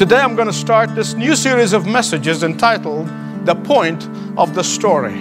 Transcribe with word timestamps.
Today 0.00 0.16
I'm 0.16 0.34
going 0.34 0.48
to 0.48 0.54
start 0.54 0.94
this 0.94 1.12
new 1.12 1.36
series 1.36 1.74
of 1.74 1.86
messages 1.86 2.42
entitled 2.42 3.06
The 3.44 3.54
Point 3.54 4.08
of 4.38 4.54
the 4.54 4.64
Story. 4.64 5.20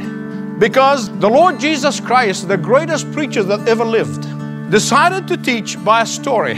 Because 0.57 1.09
the 1.19 1.29
Lord 1.29 1.59
Jesus 1.59 1.99
Christ, 1.99 2.47
the 2.47 2.55
greatest 2.55 3.11
preacher 3.11 3.43
that 3.43 3.67
ever 3.67 3.83
lived, 3.83 4.21
decided 4.71 5.27
to 5.27 5.35
teach 5.35 5.75
by 5.83 6.03
a 6.03 6.05
story, 6.05 6.57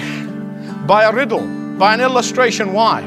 by 0.85 1.05
a 1.05 1.11
riddle, 1.11 1.47
by 1.79 1.95
an 1.95 1.99
illustration. 1.99 2.73
Why? 2.73 3.01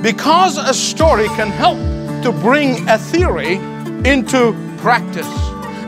Because 0.00 0.56
a 0.56 0.72
story 0.72 1.26
can 1.36 1.50
help 1.50 1.76
to 2.22 2.32
bring 2.32 2.88
a 2.88 2.96
theory 2.96 3.56
into 4.10 4.56
practice. 4.78 5.28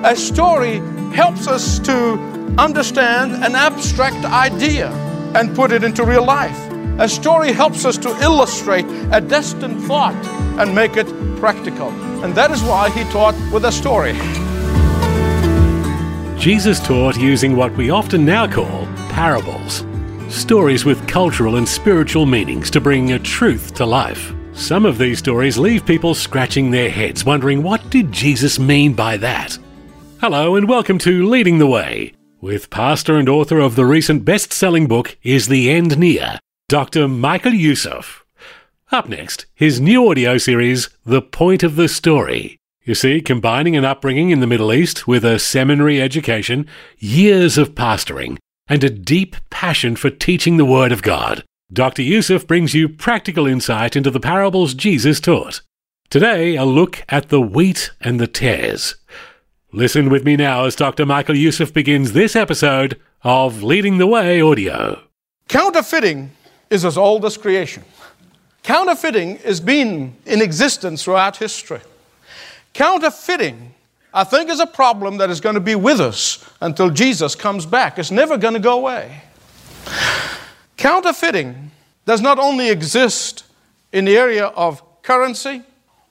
A 0.04 0.14
story 0.14 0.80
helps 1.14 1.48
us 1.48 1.78
to 1.78 2.18
understand 2.58 3.32
an 3.42 3.54
abstract 3.54 4.26
idea 4.26 4.90
and 5.34 5.56
put 5.56 5.72
it 5.72 5.82
into 5.82 6.04
real 6.04 6.26
life. 6.26 6.67
A 7.00 7.08
story 7.08 7.52
helps 7.52 7.84
us 7.84 7.96
to 7.98 8.08
illustrate 8.20 8.84
a 9.12 9.20
destined 9.20 9.80
thought 9.84 10.16
and 10.58 10.74
make 10.74 10.96
it 10.96 11.06
practical. 11.36 11.90
And 12.24 12.34
that 12.34 12.50
is 12.50 12.60
why 12.64 12.90
he 12.90 13.04
taught 13.12 13.36
with 13.52 13.64
a 13.66 13.70
story. 13.70 14.14
Jesus 16.36 16.80
taught 16.80 17.16
using 17.16 17.54
what 17.54 17.72
we 17.76 17.90
often 17.90 18.24
now 18.24 18.48
call 18.48 18.86
parables. 19.10 19.84
Stories 20.28 20.84
with 20.84 21.06
cultural 21.06 21.54
and 21.54 21.68
spiritual 21.68 22.26
meanings 22.26 22.68
to 22.72 22.80
bring 22.80 23.12
a 23.12 23.18
truth 23.20 23.74
to 23.74 23.86
life. 23.86 24.32
Some 24.52 24.84
of 24.84 24.98
these 24.98 25.20
stories 25.20 25.56
leave 25.56 25.86
people 25.86 26.14
scratching 26.14 26.72
their 26.72 26.90
heads, 26.90 27.24
wondering 27.24 27.62
what 27.62 27.90
did 27.90 28.10
Jesus 28.10 28.58
mean 28.58 28.92
by 28.94 29.16
that? 29.18 29.56
Hello, 30.20 30.56
and 30.56 30.68
welcome 30.68 30.98
to 30.98 31.28
Leading 31.28 31.58
the 31.58 31.66
Way, 31.68 32.14
with 32.40 32.70
pastor 32.70 33.18
and 33.18 33.28
author 33.28 33.60
of 33.60 33.76
the 33.76 33.86
recent 33.86 34.24
best 34.24 34.52
selling 34.52 34.88
book, 34.88 35.16
Is 35.22 35.46
the 35.46 35.70
End 35.70 35.96
Near? 35.96 36.40
Dr. 36.68 37.08
Michael 37.08 37.54
Youssef. 37.54 38.26
Up 38.92 39.08
next, 39.08 39.46
his 39.54 39.80
new 39.80 40.10
audio 40.10 40.36
series, 40.36 40.90
The 41.02 41.22
Point 41.22 41.62
of 41.62 41.76
the 41.76 41.88
Story. 41.88 42.58
You 42.84 42.94
see, 42.94 43.22
combining 43.22 43.74
an 43.74 43.86
upbringing 43.86 44.28
in 44.28 44.40
the 44.40 44.46
Middle 44.46 44.74
East 44.74 45.08
with 45.08 45.24
a 45.24 45.38
seminary 45.38 45.98
education, 45.98 46.66
years 46.98 47.56
of 47.56 47.74
pastoring, 47.74 48.36
and 48.68 48.84
a 48.84 48.90
deep 48.90 49.34
passion 49.48 49.96
for 49.96 50.10
teaching 50.10 50.58
the 50.58 50.66
Word 50.66 50.92
of 50.92 51.00
God, 51.00 51.42
Dr. 51.72 52.02
Youssef 52.02 52.46
brings 52.46 52.74
you 52.74 52.86
practical 52.86 53.46
insight 53.46 53.96
into 53.96 54.10
the 54.10 54.20
parables 54.20 54.74
Jesus 54.74 55.20
taught. 55.20 55.62
Today, 56.10 56.54
a 56.56 56.66
look 56.66 57.02
at 57.08 57.30
the 57.30 57.40
wheat 57.40 57.92
and 57.98 58.20
the 58.20 58.26
tares. 58.26 58.96
Listen 59.72 60.10
with 60.10 60.22
me 60.22 60.36
now 60.36 60.66
as 60.66 60.76
Dr. 60.76 61.06
Michael 61.06 61.34
Youssef 61.34 61.72
begins 61.72 62.12
this 62.12 62.36
episode 62.36 63.00
of 63.22 63.62
Leading 63.62 63.96
the 63.96 64.06
Way 64.06 64.42
Audio. 64.42 65.00
Counterfeiting 65.48 66.32
is 66.70 66.84
as 66.84 66.98
old 66.98 67.24
as 67.24 67.36
creation. 67.36 67.84
Counterfeiting 68.62 69.38
has 69.38 69.60
been 69.60 70.14
in 70.26 70.42
existence 70.42 71.04
throughout 71.04 71.36
history. 71.36 71.80
Counterfeiting, 72.74 73.74
I 74.12 74.24
think, 74.24 74.50
is 74.50 74.60
a 74.60 74.66
problem 74.66 75.16
that 75.18 75.30
is 75.30 75.40
going 75.40 75.54
to 75.54 75.60
be 75.60 75.74
with 75.74 76.00
us 76.00 76.48
until 76.60 76.90
Jesus 76.90 77.34
comes 77.34 77.64
back. 77.64 77.98
It's 77.98 78.10
never 78.10 78.36
going 78.36 78.54
to 78.54 78.60
go 78.60 78.78
away. 78.78 79.22
Counterfeiting 80.76 81.70
does 82.04 82.20
not 82.20 82.38
only 82.38 82.68
exist 82.68 83.44
in 83.92 84.04
the 84.04 84.16
area 84.16 84.46
of 84.46 84.82
currency 85.02 85.62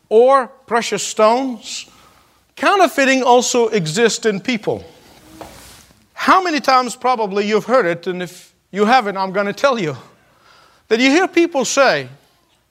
or 0.09 0.47
precious 0.47 1.03
stones, 1.03 1.89
counterfeiting 2.55 3.23
also 3.23 3.67
exists 3.67 4.25
in 4.25 4.39
people. 4.39 4.83
How 6.13 6.41
many 6.41 6.59
times 6.59 6.95
probably 6.95 7.47
you've 7.47 7.65
heard 7.65 7.85
it, 7.85 8.07
and 8.07 8.23
if 8.23 8.53
you 8.71 8.85
haven't, 8.85 9.15
I'm 9.15 9.31
going 9.31 9.45
to 9.45 9.53
tell 9.53 9.79
you 9.79 9.95
that 10.87 10.99
you 10.99 11.09
hear 11.09 11.27
people 11.27 11.65
say, 11.65 12.09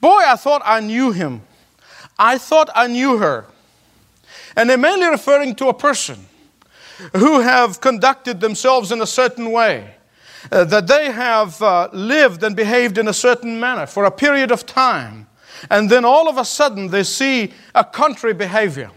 Boy, 0.01 0.23
I 0.27 0.37
thought 0.37 0.63
I 0.65 0.81
knew 0.81 1.13
him. 1.13 1.43
I 2.19 2.39
thought 2.39 2.71
I 2.75 2.87
knew 2.87 3.19
her. 3.19 3.47
And 4.55 4.71
they're 4.71 4.79
mainly 4.79 5.07
referring 5.07 5.55
to 5.57 5.69
a 5.69 5.75
person 5.75 6.27
who 7.17 7.41
have 7.41 7.81
conducted 7.81 8.41
themselves 8.41 8.91
in 8.91 9.03
a 9.03 9.07
certain 9.07 9.51
way, 9.53 9.95
uh, 10.51 10.65
that 10.65 10.87
they 10.87 11.11
have 11.11 11.61
uh, 11.61 11.89
lived 11.93 12.43
and 12.43 12.57
behaved 12.57 12.99
in 12.99 13.09
a 13.09 13.13
certain 13.13 13.61
manner 13.61 13.87
for 13.87 14.05
a 14.05 14.11
period 14.11 14.51
of 14.51 14.65
time. 14.65 15.27
And 15.71 15.91
then 15.91 16.05
all 16.05 16.29
of 16.29 16.39
a 16.39 16.45
sudden 16.45 16.89
they 16.89 17.03
see 17.03 17.53
a 17.75 17.85
contrary 17.85 18.35
behavior 18.35 18.91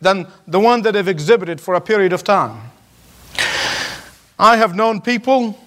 than 0.00 0.26
the 0.46 0.60
one 0.60 0.82
that 0.82 0.92
they've 0.92 1.08
exhibited 1.08 1.60
for 1.60 1.74
a 1.74 1.80
period 1.80 2.12
of 2.12 2.24
time. 2.24 2.70
I 4.38 4.56
have 4.56 4.74
known 4.74 5.00
people 5.00 5.58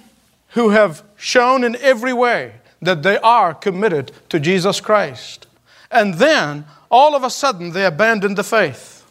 who 0.49 0.69
have 0.69 1.03
shown 1.17 1.63
in 1.63 1.75
every 1.77 2.13
way 2.13 2.53
that 2.81 3.03
they 3.03 3.17
are 3.19 3.53
committed 3.53 4.11
to 4.29 4.39
Jesus 4.39 4.79
Christ. 4.79 5.47
And 5.91 6.15
then, 6.15 6.65
all 6.89 7.15
of 7.15 7.23
a 7.23 7.29
sudden, 7.29 7.71
they 7.71 7.85
abandon 7.85 8.35
the 8.35 8.43
faith. 8.43 9.05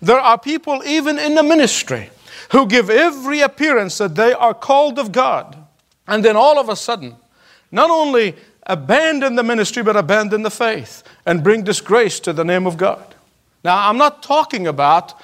There 0.00 0.18
are 0.18 0.38
people, 0.38 0.82
even 0.84 1.18
in 1.18 1.34
the 1.34 1.42
ministry, 1.42 2.10
who 2.52 2.66
give 2.66 2.90
every 2.90 3.40
appearance 3.40 3.98
that 3.98 4.14
they 4.14 4.32
are 4.32 4.54
called 4.54 4.98
of 4.98 5.12
God. 5.12 5.56
And 6.06 6.24
then, 6.24 6.36
all 6.36 6.58
of 6.58 6.68
a 6.68 6.76
sudden, 6.76 7.16
not 7.70 7.90
only 7.90 8.34
abandon 8.66 9.36
the 9.36 9.42
ministry, 9.42 9.82
but 9.82 9.96
abandon 9.96 10.42
the 10.42 10.50
faith 10.50 11.02
and 11.24 11.44
bring 11.44 11.62
disgrace 11.62 12.20
to 12.20 12.32
the 12.32 12.44
name 12.44 12.66
of 12.66 12.76
God. 12.76 13.14
Now, 13.64 13.88
I'm 13.88 13.98
not 13.98 14.22
talking 14.22 14.66
about 14.66 15.20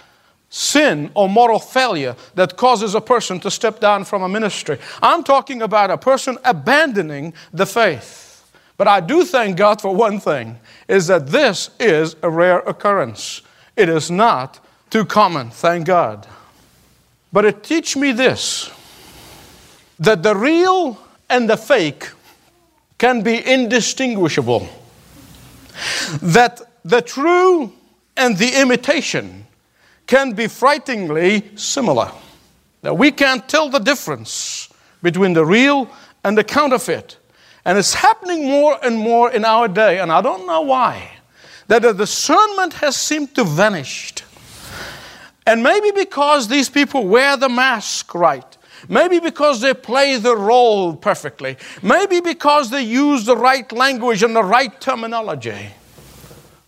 sin 0.52 1.10
or 1.14 1.30
moral 1.30 1.58
failure 1.58 2.14
that 2.34 2.58
causes 2.58 2.94
a 2.94 3.00
person 3.00 3.40
to 3.40 3.50
step 3.50 3.80
down 3.80 4.04
from 4.04 4.22
a 4.22 4.28
ministry. 4.28 4.78
I'm 5.00 5.24
talking 5.24 5.62
about 5.62 5.90
a 5.90 5.96
person 5.96 6.36
abandoning 6.44 7.32
the 7.54 7.64
faith. 7.64 8.52
But 8.76 8.86
I 8.86 9.00
do 9.00 9.24
thank 9.24 9.56
God 9.56 9.80
for 9.80 9.94
one 9.94 10.20
thing 10.20 10.58
is 10.88 11.06
that 11.06 11.28
this 11.28 11.70
is 11.80 12.16
a 12.22 12.28
rare 12.28 12.58
occurrence. 12.58 13.40
It 13.76 13.88
is 13.88 14.10
not 14.10 14.60
too 14.90 15.06
common, 15.06 15.48
thank 15.48 15.86
God. 15.86 16.26
But 17.32 17.46
it 17.46 17.64
teach 17.64 17.96
me 17.96 18.12
this 18.12 18.70
that 20.00 20.22
the 20.22 20.36
real 20.36 20.98
and 21.30 21.48
the 21.48 21.56
fake 21.56 22.10
can 22.98 23.22
be 23.22 23.42
indistinguishable. 23.42 24.68
That 26.20 26.60
the 26.84 27.00
true 27.00 27.72
and 28.18 28.36
the 28.36 28.60
imitation 28.60 29.46
can 30.12 30.32
be 30.32 30.46
frighteningly 30.46 31.42
similar. 31.56 32.12
Now, 32.82 32.92
we 32.92 33.10
can't 33.10 33.48
tell 33.48 33.70
the 33.70 33.78
difference 33.78 34.68
between 35.02 35.32
the 35.32 35.42
real 35.42 35.88
and 36.22 36.36
the 36.36 36.44
counterfeit. 36.44 37.16
And 37.64 37.78
it's 37.78 37.94
happening 37.94 38.44
more 38.44 38.78
and 38.82 38.98
more 38.98 39.30
in 39.30 39.46
our 39.46 39.68
day, 39.68 40.00
and 40.00 40.12
I 40.12 40.20
don't 40.20 40.46
know 40.46 40.60
why, 40.60 41.12
that 41.68 41.80
the 41.80 41.94
discernment 41.94 42.74
has 42.74 42.94
seemed 42.94 43.34
to 43.36 43.44
vanish. 43.44 44.12
And 45.46 45.62
maybe 45.62 45.90
because 45.92 46.46
these 46.46 46.68
people 46.68 47.06
wear 47.06 47.38
the 47.38 47.48
mask 47.48 48.14
right. 48.14 48.58
Maybe 48.90 49.18
because 49.18 49.62
they 49.62 49.72
play 49.72 50.18
the 50.18 50.36
role 50.36 50.94
perfectly. 50.94 51.56
Maybe 51.82 52.20
because 52.20 52.68
they 52.68 52.82
use 52.82 53.24
the 53.24 53.36
right 53.36 53.72
language 53.72 54.22
and 54.22 54.36
the 54.36 54.44
right 54.44 54.78
terminology. 54.78 55.70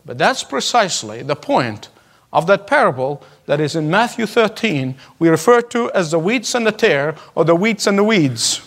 But 0.06 0.17
that's 0.17 0.43
precisely 0.43 1.23
the 1.23 1.37
point 1.37 1.90
of 2.32 2.47
that 2.47 2.67
parable 2.67 3.23
that 3.46 3.61
is 3.61 3.76
in 3.76 3.91
Matthew 3.91 4.26
13, 4.26 4.94
we 5.19 5.29
refer 5.29 5.61
to 5.62 5.91
as 5.93 6.11
the 6.11 6.19
wheats 6.19 6.55
and 6.55 6.67
the 6.67 6.73
tare, 6.73 7.14
or 7.35 7.44
the 7.44 7.55
wheats 7.55 7.87
and 7.87 7.99
the 7.99 8.05
weeds. 8.05 8.62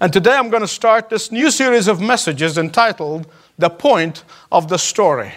And 0.00 0.12
today 0.12 0.34
I'm 0.34 0.50
going 0.50 0.62
to 0.62 0.68
start 0.68 1.10
this 1.10 1.30
new 1.30 1.50
series 1.50 1.86
of 1.86 2.00
messages 2.00 2.56
entitled 2.56 3.26
The 3.58 3.68
Point 3.70 4.24
of 4.50 4.68
the 4.68 4.78
Story. 4.78 5.32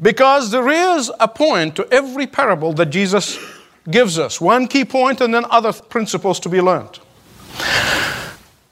Because 0.00 0.50
there 0.50 0.68
is 0.68 1.10
a 1.20 1.28
point 1.28 1.76
to 1.76 1.86
every 1.92 2.26
parable 2.26 2.72
that 2.74 2.86
Jesus 2.86 3.38
gives 3.90 4.18
us 4.18 4.40
one 4.40 4.66
key 4.66 4.84
point 4.84 5.20
and 5.20 5.34
then 5.34 5.44
other 5.50 5.72
principles 5.72 6.40
to 6.40 6.48
be 6.48 6.60
learned. 6.60 6.98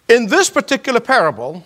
In 0.08 0.26
this 0.26 0.48
particular 0.50 1.00
parable, 1.00 1.64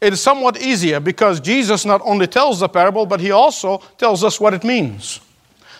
it 0.00 0.12
is 0.12 0.20
somewhat 0.20 0.60
easier 0.62 1.00
because 1.00 1.40
Jesus 1.40 1.84
not 1.84 2.00
only 2.04 2.26
tells 2.26 2.60
the 2.60 2.68
parable, 2.68 3.04
but 3.04 3.20
he 3.20 3.32
also 3.32 3.78
tells 3.98 4.24
us 4.24 4.40
what 4.40 4.54
it 4.54 4.64
means. 4.64 5.20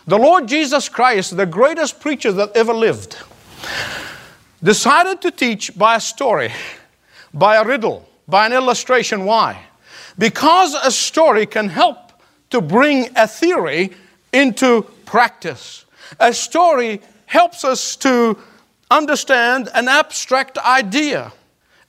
The 0.06 0.18
Lord 0.18 0.48
Jesus 0.48 0.88
Christ, 0.88 1.36
the 1.36 1.46
greatest 1.46 2.00
preacher 2.00 2.32
that 2.32 2.56
ever 2.56 2.72
lived, 2.72 3.16
decided 4.62 5.20
to 5.22 5.30
teach 5.30 5.76
by 5.76 5.96
a 5.96 6.00
story, 6.00 6.52
by 7.34 7.56
a 7.56 7.64
riddle, 7.64 8.08
by 8.26 8.46
an 8.46 8.52
illustration. 8.52 9.24
Why? 9.24 9.62
Because 10.18 10.74
a 10.74 10.90
story 10.90 11.46
can 11.46 11.68
help 11.68 12.12
to 12.50 12.60
bring 12.60 13.08
a 13.16 13.26
theory 13.26 13.90
into 14.32 14.82
practice. 15.04 15.84
A 16.18 16.32
story 16.32 17.00
helps 17.26 17.64
us 17.64 17.96
to 17.96 18.38
understand 18.90 19.68
an 19.74 19.88
abstract 19.88 20.58
idea 20.58 21.32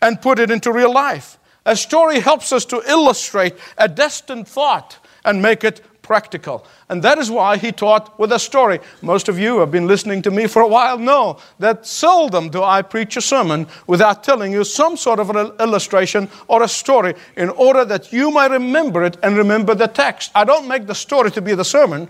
and 0.01 0.21
put 0.21 0.39
it 0.39 0.51
into 0.51 0.71
real 0.71 0.93
life. 0.93 1.37
A 1.65 1.75
story 1.75 2.19
helps 2.19 2.51
us 2.51 2.65
to 2.65 2.81
illustrate 2.87 3.55
a 3.77 3.87
destined 3.87 4.47
thought 4.47 4.97
and 5.23 5.41
make 5.41 5.63
it 5.63 5.81
practical. 6.01 6.65
And 6.89 7.03
that 7.03 7.17
is 7.17 7.29
why 7.29 7.57
he 7.57 7.71
taught 7.71 8.17
with 8.19 8.31
a 8.31 8.39
story. 8.39 8.79
Most 9.01 9.29
of 9.29 9.37
you 9.37 9.59
have 9.59 9.71
been 9.71 9.87
listening 9.87 10.21
to 10.23 10.31
me 10.31 10.47
for 10.47 10.61
a 10.61 10.67
while 10.67 10.97
know 10.97 11.37
that 11.59 11.85
seldom 11.85 12.49
do 12.49 12.63
I 12.63 12.81
preach 12.81 13.17
a 13.17 13.21
sermon 13.21 13.67
without 13.87 14.23
telling 14.23 14.51
you 14.51 14.63
some 14.63 14.97
sort 14.97 15.19
of 15.19 15.29
an 15.29 15.51
illustration 15.59 16.29
or 16.47 16.63
a 16.63 16.67
story 16.67 17.13
in 17.37 17.49
order 17.49 17.85
that 17.85 18.11
you 18.11 18.31
might 18.31 18.51
remember 18.51 19.03
it 19.03 19.17
and 19.23 19.37
remember 19.37 19.75
the 19.75 19.87
text. 19.87 20.31
I 20.35 20.43
don't 20.43 20.67
make 20.67 20.87
the 20.87 20.95
story 20.95 21.31
to 21.31 21.41
be 21.41 21.55
the 21.55 21.65
sermon 21.65 22.07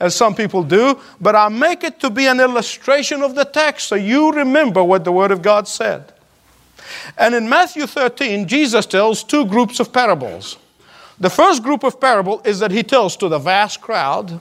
as 0.00 0.14
some 0.14 0.34
people 0.34 0.62
do, 0.62 0.98
but 1.20 1.36
I 1.36 1.48
make 1.48 1.84
it 1.84 2.00
to 2.00 2.10
be 2.10 2.26
an 2.26 2.40
illustration 2.40 3.22
of 3.22 3.34
the 3.34 3.44
text 3.44 3.88
so 3.88 3.96
you 3.96 4.32
remember 4.32 4.82
what 4.82 5.04
the 5.04 5.12
Word 5.12 5.30
of 5.30 5.42
God 5.42 5.68
said. 5.68 6.12
And 7.18 7.34
in 7.34 7.48
Matthew 7.48 7.86
13, 7.86 8.48
Jesus 8.48 8.86
tells 8.86 9.22
two 9.22 9.44
groups 9.44 9.78
of 9.78 9.92
parables. 9.92 10.56
The 11.20 11.30
first 11.30 11.62
group 11.62 11.84
of 11.84 12.00
parable 12.00 12.40
is 12.44 12.58
that 12.60 12.70
he 12.70 12.82
tells 12.82 13.16
to 13.18 13.28
the 13.28 13.38
vast 13.38 13.80
crowd, 13.80 14.40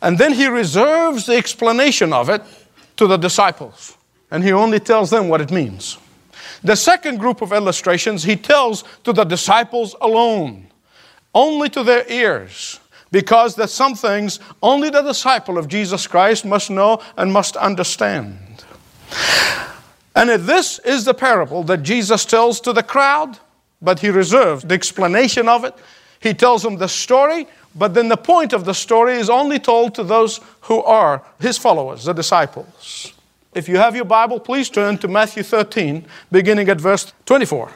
and 0.00 0.18
then 0.18 0.32
he 0.32 0.46
reserves 0.46 1.26
the 1.26 1.36
explanation 1.36 2.12
of 2.12 2.30
it 2.30 2.42
to 2.96 3.06
the 3.06 3.18
disciples, 3.18 3.96
and 4.30 4.42
he 4.42 4.52
only 4.52 4.80
tells 4.80 5.10
them 5.10 5.28
what 5.28 5.40
it 5.40 5.50
means. 5.50 5.98
The 6.64 6.76
second 6.76 7.18
group 7.18 7.42
of 7.42 7.52
illustrations 7.52 8.22
he 8.22 8.36
tells 8.36 8.84
to 9.04 9.12
the 9.12 9.24
disciples 9.24 9.94
alone, 10.00 10.68
only 11.34 11.68
to 11.70 11.82
their 11.82 12.10
ears 12.10 12.80
because 13.12 13.54
there's 13.54 13.72
some 13.72 13.94
things 13.94 14.40
only 14.62 14.90
the 14.90 15.02
disciple 15.02 15.58
of 15.58 15.68
Jesus 15.68 16.06
Christ 16.06 16.44
must 16.44 16.70
know 16.70 17.00
and 17.16 17.32
must 17.32 17.56
understand. 17.56 18.64
And 20.16 20.30
this 20.30 20.78
is 20.80 21.04
the 21.04 21.14
parable 21.14 21.62
that 21.64 21.82
Jesus 21.82 22.24
tells 22.24 22.60
to 22.62 22.72
the 22.72 22.82
crowd, 22.82 23.38
but 23.82 23.98
he 23.98 24.08
reserves 24.08 24.64
the 24.64 24.74
explanation 24.74 25.48
of 25.48 25.64
it. 25.64 25.74
He 26.20 26.32
tells 26.32 26.62
them 26.62 26.76
the 26.76 26.88
story, 26.88 27.48
but 27.74 27.94
then 27.94 28.08
the 28.08 28.16
point 28.16 28.52
of 28.52 28.64
the 28.64 28.74
story 28.74 29.14
is 29.14 29.28
only 29.28 29.58
told 29.58 29.94
to 29.96 30.04
those 30.04 30.40
who 30.62 30.82
are 30.82 31.22
his 31.40 31.58
followers, 31.58 32.04
the 32.04 32.12
disciples. 32.12 33.12
If 33.54 33.68
you 33.68 33.76
have 33.76 33.96
your 33.96 34.04
Bible, 34.04 34.40
please 34.40 34.70
turn 34.70 34.98
to 34.98 35.08
Matthew 35.08 35.42
13, 35.42 36.06
beginning 36.30 36.68
at 36.68 36.80
verse 36.80 37.12
24. 37.26 37.70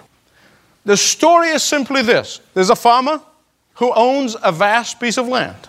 The 0.85 0.97
story 0.97 1.49
is 1.49 1.63
simply 1.65 2.03
this 2.03 2.41
there's 2.55 2.71
a 2.71 2.77
farmer 2.77 3.21
who 3.75 3.93
owns 3.95 4.37
a 4.43 4.53
vast 4.53 5.01
piece 5.01 5.19
of 5.19 5.29
land. 5.29 5.69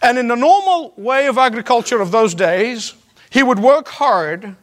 And 0.00 0.16
in 0.16 0.28
the 0.28 0.36
normal 0.36 0.94
way 0.96 1.26
of 1.26 1.36
agriculture 1.36 2.00
of 2.00 2.12
those 2.12 2.34
days, 2.34 2.94
he 3.30 3.42
would 3.42 3.58
work 3.58 3.88
hard, 3.88 4.54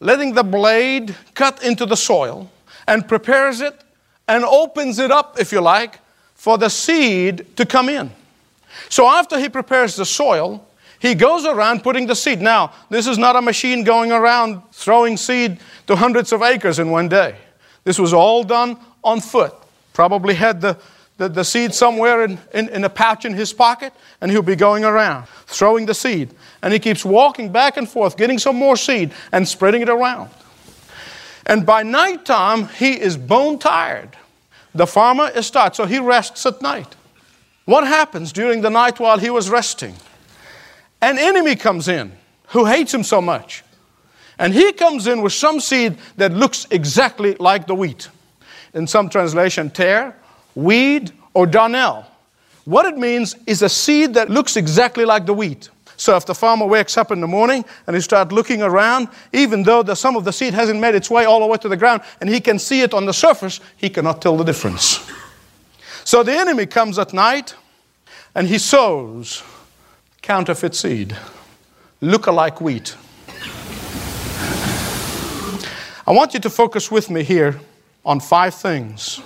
letting 0.00 0.32
the 0.32 0.42
blade 0.42 1.14
cut 1.34 1.62
into 1.62 1.84
the 1.84 1.96
soil, 1.96 2.50
and 2.88 3.06
prepares 3.06 3.60
it 3.60 3.78
and 4.30 4.44
opens 4.44 4.98
it 4.98 5.10
up, 5.10 5.38
if 5.38 5.52
you 5.52 5.60
like, 5.60 5.98
for 6.34 6.56
the 6.56 6.68
seed 6.68 7.56
to 7.56 7.66
come 7.66 7.88
in. 7.88 8.10
So 8.88 9.06
after 9.06 9.38
he 9.38 9.48
prepares 9.48 9.96
the 9.96 10.04
soil, 10.04 10.66
he 10.98 11.14
goes 11.14 11.44
around 11.44 11.82
putting 11.82 12.06
the 12.06 12.14
seed. 12.14 12.40
Now, 12.40 12.72
this 12.88 13.06
is 13.06 13.18
not 13.18 13.36
a 13.36 13.42
machine 13.42 13.84
going 13.84 14.12
around 14.12 14.62
throwing 14.72 15.16
seed 15.16 15.58
to 15.86 15.96
hundreds 15.96 16.32
of 16.32 16.42
acres 16.42 16.78
in 16.78 16.90
one 16.90 17.08
day. 17.08 17.34
This 17.84 17.98
was 17.98 18.12
all 18.12 18.44
done 18.44 18.76
on 19.02 19.20
foot. 19.20 19.52
Probably 19.92 20.34
had 20.34 20.60
the 20.60 20.78
the, 21.20 21.28
the 21.28 21.44
seed 21.44 21.74
somewhere 21.74 22.24
in, 22.24 22.38
in, 22.54 22.70
in 22.70 22.82
a 22.82 22.88
pouch 22.88 23.26
in 23.26 23.34
his 23.34 23.52
pocket, 23.52 23.92
and 24.22 24.30
he'll 24.30 24.40
be 24.40 24.56
going 24.56 24.84
around 24.84 25.28
throwing 25.46 25.84
the 25.84 25.92
seed. 25.92 26.30
And 26.62 26.72
he 26.72 26.78
keeps 26.78 27.04
walking 27.04 27.52
back 27.52 27.76
and 27.76 27.86
forth, 27.86 28.16
getting 28.16 28.38
some 28.38 28.56
more 28.56 28.74
seed 28.74 29.12
and 29.30 29.46
spreading 29.46 29.82
it 29.82 29.90
around. 29.90 30.30
And 31.44 31.66
by 31.66 31.82
nighttime, 31.82 32.68
he 32.68 32.98
is 32.98 33.18
bone 33.18 33.58
tired. 33.58 34.16
The 34.74 34.86
farmer 34.86 35.28
is 35.28 35.50
tired, 35.50 35.74
so 35.74 35.84
he 35.84 35.98
rests 35.98 36.46
at 36.46 36.62
night. 36.62 36.96
What 37.64 37.86
happens 37.86 38.32
during 38.32 38.62
the 38.62 38.70
night 38.70 39.00
while 39.00 39.18
he 39.18 39.30
was 39.30 39.50
resting? 39.50 39.94
An 41.02 41.18
enemy 41.18 41.56
comes 41.56 41.88
in 41.88 42.12
who 42.48 42.64
hates 42.64 42.92
him 42.92 43.02
so 43.02 43.20
much. 43.20 43.62
And 44.38 44.54
he 44.54 44.72
comes 44.72 45.06
in 45.06 45.22
with 45.22 45.32
some 45.32 45.60
seed 45.60 45.98
that 46.16 46.32
looks 46.32 46.66
exactly 46.70 47.34
like 47.34 47.66
the 47.66 47.74
wheat. 47.74 48.08
In 48.74 48.86
some 48.86 49.08
translation, 49.08 49.70
tare, 49.70 50.16
weed, 50.54 51.12
or 51.34 51.46
darnel. 51.46 52.06
What 52.64 52.86
it 52.86 52.96
means 52.96 53.36
is 53.46 53.62
a 53.62 53.68
seed 53.68 54.14
that 54.14 54.30
looks 54.30 54.56
exactly 54.56 55.04
like 55.04 55.26
the 55.26 55.34
wheat. 55.34 55.68
So 56.00 56.16
if 56.16 56.24
the 56.24 56.34
farmer 56.34 56.64
wakes 56.64 56.96
up 56.96 57.12
in 57.12 57.20
the 57.20 57.26
morning 57.26 57.62
and 57.86 57.94
he 57.94 58.00
starts 58.00 58.32
looking 58.32 58.62
around, 58.62 59.08
even 59.34 59.62
though 59.62 59.82
the, 59.82 59.94
some 59.94 60.16
of 60.16 60.24
the 60.24 60.32
seed 60.32 60.54
hasn't 60.54 60.80
made 60.80 60.94
its 60.94 61.10
way 61.10 61.26
all 61.26 61.40
the 61.40 61.46
way 61.46 61.58
to 61.58 61.68
the 61.68 61.76
ground 61.76 62.00
and 62.22 62.30
he 62.30 62.40
can 62.40 62.58
see 62.58 62.80
it 62.80 62.94
on 62.94 63.04
the 63.04 63.12
surface, 63.12 63.60
he 63.76 63.90
cannot 63.90 64.22
tell 64.22 64.34
the 64.34 64.42
difference. 64.42 65.06
So 66.04 66.22
the 66.22 66.32
enemy 66.32 66.64
comes 66.64 66.98
at 66.98 67.12
night 67.12 67.54
and 68.34 68.48
he 68.48 68.56
sows 68.56 69.42
counterfeit 70.22 70.74
seed, 70.74 71.14
look-alike 72.00 72.62
wheat. 72.62 72.96
I 76.06 76.12
want 76.12 76.32
you 76.32 76.40
to 76.40 76.48
focus 76.48 76.90
with 76.90 77.10
me 77.10 77.24
here 77.24 77.60
on 78.06 78.20
five 78.20 78.54
things 78.54 79.20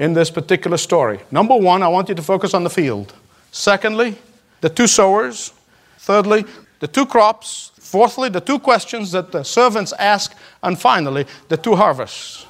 in 0.00 0.14
this 0.14 0.28
particular 0.28 0.76
story. 0.76 1.20
Number 1.30 1.54
one, 1.54 1.84
I 1.84 1.88
want 1.88 2.08
you 2.08 2.16
to 2.16 2.22
focus 2.22 2.52
on 2.52 2.64
the 2.64 2.70
field. 2.70 3.14
Secondly, 3.52 4.16
the 4.60 4.68
two 4.68 4.88
sowers. 4.88 5.52
Thirdly, 6.00 6.46
the 6.78 6.88
two 6.88 7.04
crops. 7.04 7.72
Fourthly, 7.78 8.30
the 8.30 8.40
two 8.40 8.58
questions 8.58 9.12
that 9.12 9.32
the 9.32 9.42
servants 9.42 9.92
ask. 9.98 10.34
And 10.62 10.80
finally, 10.80 11.26
the 11.48 11.56
two 11.56 11.76
harvests. 11.76 12.46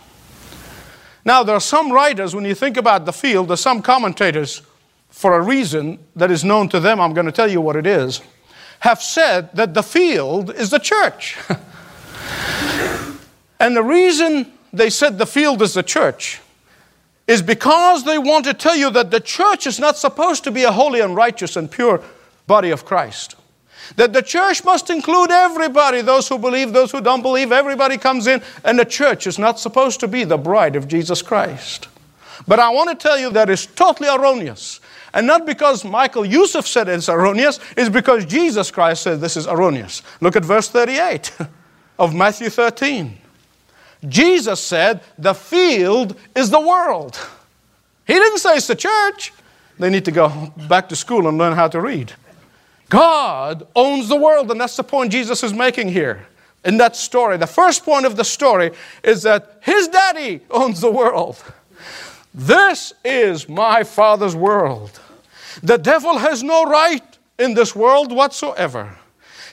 Now, 1.24 1.42
there 1.42 1.56
are 1.56 1.60
some 1.60 1.92
writers, 1.92 2.34
when 2.34 2.44
you 2.44 2.54
think 2.54 2.76
about 2.76 3.04
the 3.04 3.12
field, 3.12 3.48
there's 3.48 3.60
some 3.60 3.82
commentators, 3.82 4.62
for 5.08 5.34
a 5.34 5.42
reason 5.42 5.98
that 6.14 6.30
is 6.30 6.44
known 6.44 6.68
to 6.68 6.80
them, 6.80 7.00
I'm 7.00 7.12
going 7.12 7.26
to 7.26 7.32
tell 7.32 7.50
you 7.50 7.60
what 7.60 7.76
it 7.76 7.86
is, 7.86 8.22
have 8.80 9.02
said 9.02 9.54
that 9.54 9.74
the 9.74 9.82
field 9.82 10.54
is 10.54 10.70
the 10.70 10.78
church. 10.78 11.36
and 13.60 13.76
the 13.76 13.82
reason 13.82 14.52
they 14.72 14.88
said 14.88 15.18
the 15.18 15.26
field 15.26 15.60
is 15.60 15.74
the 15.74 15.82
church 15.82 16.40
is 17.26 17.42
because 17.42 18.04
they 18.04 18.18
want 18.18 18.44
to 18.44 18.54
tell 18.54 18.76
you 18.76 18.90
that 18.90 19.10
the 19.10 19.20
church 19.20 19.66
is 19.66 19.78
not 19.78 19.96
supposed 19.96 20.44
to 20.44 20.50
be 20.50 20.62
a 20.62 20.72
holy 20.72 21.00
and 21.00 21.14
righteous 21.14 21.56
and 21.56 21.70
pure 21.70 22.02
body 22.46 22.70
of 22.70 22.84
Christ. 22.84 23.36
That 23.96 24.12
the 24.12 24.22
church 24.22 24.64
must 24.64 24.90
include 24.90 25.30
everybody, 25.30 26.00
those 26.00 26.28
who 26.28 26.38
believe, 26.38 26.72
those 26.72 26.92
who 26.92 27.00
don't 27.00 27.22
believe, 27.22 27.52
everybody 27.52 27.98
comes 27.98 28.26
in, 28.26 28.42
and 28.64 28.78
the 28.78 28.84
church 28.84 29.26
is 29.26 29.38
not 29.38 29.58
supposed 29.58 30.00
to 30.00 30.08
be 30.08 30.24
the 30.24 30.38
bride 30.38 30.76
of 30.76 30.88
Jesus 30.88 31.22
Christ. 31.22 31.88
But 32.46 32.58
I 32.58 32.70
want 32.70 32.90
to 32.90 32.96
tell 32.96 33.18
you 33.18 33.30
that 33.30 33.50
is 33.50 33.66
totally 33.66 34.08
erroneous. 34.08 34.80
And 35.12 35.26
not 35.26 35.44
because 35.44 35.84
Michael 35.84 36.24
Youssef 36.24 36.66
said 36.66 36.88
it's 36.88 37.08
erroneous, 37.08 37.58
it's 37.76 37.88
because 37.88 38.24
Jesus 38.24 38.70
Christ 38.70 39.02
said 39.02 39.20
this 39.20 39.36
is 39.36 39.46
erroneous. 39.46 40.02
Look 40.20 40.36
at 40.36 40.44
verse 40.44 40.68
38 40.68 41.36
of 41.98 42.14
Matthew 42.14 42.48
13. 42.48 43.18
Jesus 44.08 44.60
said, 44.60 45.00
the 45.18 45.34
field 45.34 46.16
is 46.34 46.48
the 46.50 46.60
world. 46.60 47.18
He 48.06 48.14
didn't 48.14 48.38
say 48.38 48.56
it's 48.56 48.66
the 48.66 48.76
church. 48.76 49.32
They 49.78 49.90
need 49.90 50.04
to 50.06 50.12
go 50.12 50.52
back 50.68 50.88
to 50.90 50.96
school 50.96 51.28
and 51.28 51.38
learn 51.38 51.54
how 51.54 51.68
to 51.68 51.80
read. 51.80 52.12
God 52.90 53.66
owns 53.74 54.08
the 54.08 54.16
world, 54.16 54.50
and 54.50 54.60
that's 54.60 54.76
the 54.76 54.84
point 54.84 55.12
Jesus 55.12 55.42
is 55.42 55.54
making 55.54 55.88
here 55.88 56.26
in 56.64 56.76
that 56.78 56.96
story. 56.96 57.36
The 57.36 57.46
first 57.46 57.84
point 57.84 58.04
of 58.04 58.16
the 58.16 58.24
story 58.24 58.72
is 59.02 59.22
that 59.22 59.60
his 59.62 59.88
daddy 59.88 60.40
owns 60.50 60.80
the 60.80 60.90
world. 60.90 61.42
This 62.34 62.92
is 63.04 63.48
my 63.48 63.84
father's 63.84 64.36
world. 64.36 65.00
The 65.62 65.78
devil 65.78 66.18
has 66.18 66.42
no 66.42 66.64
right 66.64 67.18
in 67.38 67.54
this 67.54 67.74
world 67.74 68.12
whatsoever. 68.12 68.98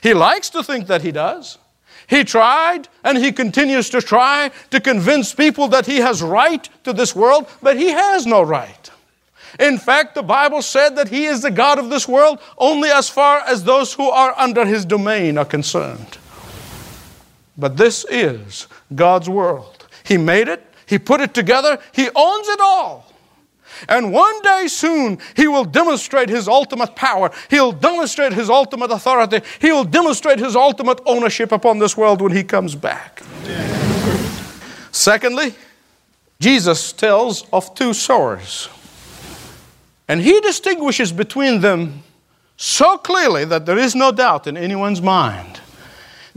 He 0.02 0.14
likes 0.14 0.50
to 0.50 0.62
think 0.62 0.88
that 0.88 1.02
he 1.02 1.12
does. 1.12 1.58
He 2.08 2.24
tried 2.24 2.88
and 3.04 3.18
he 3.18 3.32
continues 3.32 3.88
to 3.90 4.00
try 4.00 4.50
to 4.70 4.80
convince 4.80 5.34
people 5.34 5.68
that 5.68 5.86
he 5.86 5.98
has 5.98 6.22
right 6.22 6.68
to 6.84 6.92
this 6.92 7.14
world, 7.14 7.46
but 7.62 7.76
he 7.76 7.90
has 7.90 8.26
no 8.26 8.42
right. 8.42 8.90
In 9.58 9.78
fact, 9.78 10.14
the 10.14 10.22
Bible 10.22 10.62
said 10.62 10.96
that 10.96 11.08
he 11.08 11.26
is 11.26 11.42
the 11.42 11.50
God 11.50 11.78
of 11.78 11.90
this 11.90 12.06
world 12.06 12.38
only 12.56 12.90
as 12.90 13.08
far 13.08 13.40
as 13.40 13.64
those 13.64 13.92
who 13.92 14.08
are 14.08 14.34
under 14.38 14.64
his 14.64 14.84
domain 14.84 15.38
are 15.38 15.44
concerned. 15.44 16.18
But 17.56 17.76
this 17.76 18.04
is 18.08 18.68
God's 18.94 19.28
world. 19.28 19.86
He 20.04 20.16
made 20.16 20.48
it, 20.48 20.64
he 20.86 20.98
put 20.98 21.20
it 21.20 21.34
together, 21.34 21.78
he 21.92 22.08
owns 22.14 22.48
it 22.48 22.60
all. 22.60 23.12
And 23.88 24.12
one 24.12 24.42
day 24.42 24.66
soon, 24.66 25.18
he 25.36 25.46
will 25.46 25.64
demonstrate 25.64 26.28
his 26.28 26.48
ultimate 26.48 26.96
power. 26.96 27.30
He'll 27.50 27.72
demonstrate 27.72 28.32
his 28.32 28.50
ultimate 28.50 28.90
authority. 28.90 29.40
He 29.60 29.70
will 29.70 29.84
demonstrate 29.84 30.38
his 30.38 30.56
ultimate 30.56 31.00
ownership 31.06 31.52
upon 31.52 31.78
this 31.78 31.96
world 31.96 32.20
when 32.20 32.32
he 32.32 32.42
comes 32.42 32.74
back. 32.74 33.22
Secondly, 34.90 35.54
Jesus 36.40 36.92
tells 36.92 37.48
of 37.52 37.74
two 37.74 37.92
sowers. 37.92 38.68
And 40.08 40.22
he 40.22 40.40
distinguishes 40.40 41.12
between 41.12 41.60
them 41.60 42.02
so 42.56 42.98
clearly 42.98 43.44
that 43.44 43.66
there 43.66 43.78
is 43.78 43.94
no 43.94 44.10
doubt 44.10 44.46
in 44.46 44.56
anyone's 44.56 45.02
mind. 45.02 45.60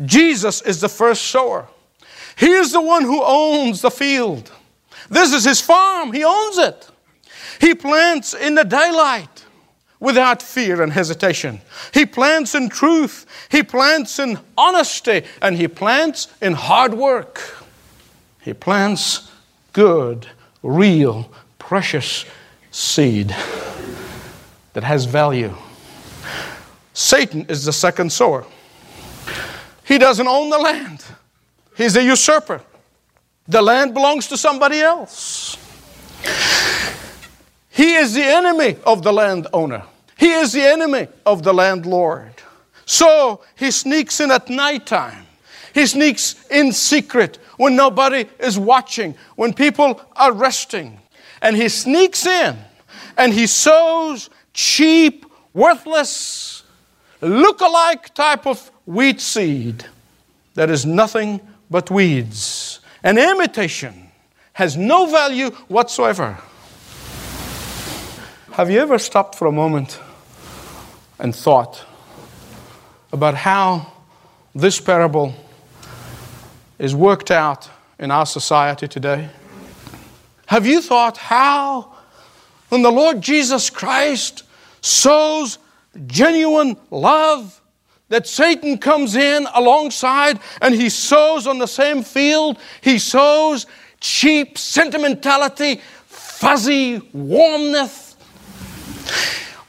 Jesus 0.06 0.62
is 0.62 0.82
the 0.82 0.90
first 0.90 1.24
sower. 1.24 1.68
He 2.36 2.52
is 2.52 2.72
the 2.72 2.82
one 2.82 3.04
who 3.04 3.22
owns 3.24 3.82
the 3.82 3.92
field. 3.92 4.52
This 5.10 5.34
is 5.34 5.46
his 5.46 5.62
farm, 5.62 6.12
he 6.12 6.24
owns 6.24 6.58
it. 6.58 6.90
He 7.60 7.76
plants 7.76 8.34
in 8.34 8.56
the 8.56 8.64
daylight 8.64 9.46
without 10.00 10.42
fear 10.42 10.82
and 10.82 10.92
hesitation. 10.92 11.62
He 11.94 12.06
plants 12.06 12.56
in 12.56 12.70
truth, 12.70 13.26
he 13.50 13.64
plants 13.64 14.20
in 14.20 14.40
honesty, 14.58 15.24
and 15.42 15.56
he 15.56 15.68
plants 15.68 16.28
in 16.42 16.54
hard 16.54 16.94
work. 16.94 17.66
He 18.42 18.54
plants 18.54 19.32
good, 19.74 20.28
real, 20.64 21.32
precious 21.60 22.26
seed 22.72 23.36
that 24.74 24.84
has 24.84 25.06
value. 25.06 25.54
Satan 26.94 27.46
is 27.48 27.66
the 27.66 27.74
second 27.74 28.12
sower. 28.12 28.46
He 29.84 29.98
doesn't 29.98 30.28
own 30.28 30.50
the 30.50 30.58
land, 30.58 31.04
he's 31.76 31.96
a 31.96 32.04
usurper. 32.04 32.62
The 33.48 33.62
land 33.62 33.94
belongs 33.94 34.28
to 34.28 34.38
somebody 34.38 34.80
else. 34.80 35.58
He 37.70 37.96
is 37.96 38.14
the 38.14 38.24
enemy 38.24 38.78
of 38.86 39.02
the 39.04 39.12
landowner. 39.12 39.84
He 40.18 40.32
is 40.32 40.54
the 40.54 40.62
enemy 40.62 41.08
of 41.26 41.42
the 41.44 41.54
landlord. 41.54 42.34
So 42.86 43.42
he 43.56 43.72
sneaks 43.72 44.20
in 44.20 44.30
at 44.30 44.50
nighttime. 44.50 45.26
He 45.74 45.88
sneaks 45.88 46.46
in 46.50 46.72
secret 46.74 47.38
when 47.58 47.76
nobody 47.76 48.26
is 48.40 48.60
watching, 48.60 49.16
when 49.36 49.54
people 49.54 50.02
are 50.16 50.32
resting. 50.32 51.00
And 51.42 51.56
he 51.56 51.70
sneaks 51.70 52.26
in 52.26 52.58
and 53.18 53.34
he 53.34 53.48
sows 53.48 54.30
cheap, 54.54 55.26
worthless, 55.54 56.64
look-alike 57.22 58.14
type 58.14 58.46
of 58.46 58.72
wheat 58.86 59.20
seed 59.22 59.86
that 60.54 60.70
is 60.70 60.86
nothing 60.86 61.42
but 61.70 61.90
weeds. 61.90 62.80
An 63.04 63.18
imitation 63.18 64.12
has 64.54 64.78
no 64.78 65.06
value 65.06 65.50
whatsoever. 65.68 66.38
Have 68.52 68.70
you 68.70 68.80
ever 68.80 69.00
stopped 69.00 69.36
for 69.36 69.48
a 69.48 69.52
moment 69.52 70.00
and 71.18 71.34
thought 71.34 71.86
about 73.14 73.34
how 73.34 73.94
this 74.54 74.80
parable 74.80 75.34
is 76.78 76.94
worked 76.94 77.32
out 77.32 77.70
in 77.98 78.12
our 78.12 78.26
society 78.26 78.88
today? 78.88 79.30
Have 80.52 80.66
you 80.66 80.82
thought 80.82 81.16
how, 81.16 81.94
when 82.68 82.82
the 82.82 82.92
Lord 82.92 83.22
Jesus 83.22 83.70
Christ 83.70 84.44
sows 84.82 85.60
genuine 86.08 86.76
love, 86.90 87.62
that 88.10 88.28
Satan 88.28 88.78
comes 88.78 89.16
in 89.16 89.48
alongside 89.54 90.42
and 90.62 90.76
he 90.76 90.90
sows 90.90 91.48
on 91.48 91.58
the 91.58 91.68
same 91.68 92.04
field, 92.04 92.58
he 92.82 93.00
sows 93.00 93.66
cheap 94.02 94.58
sentimentality, 94.58 95.80
fuzzy 96.08 97.00
warmness. 97.14 98.18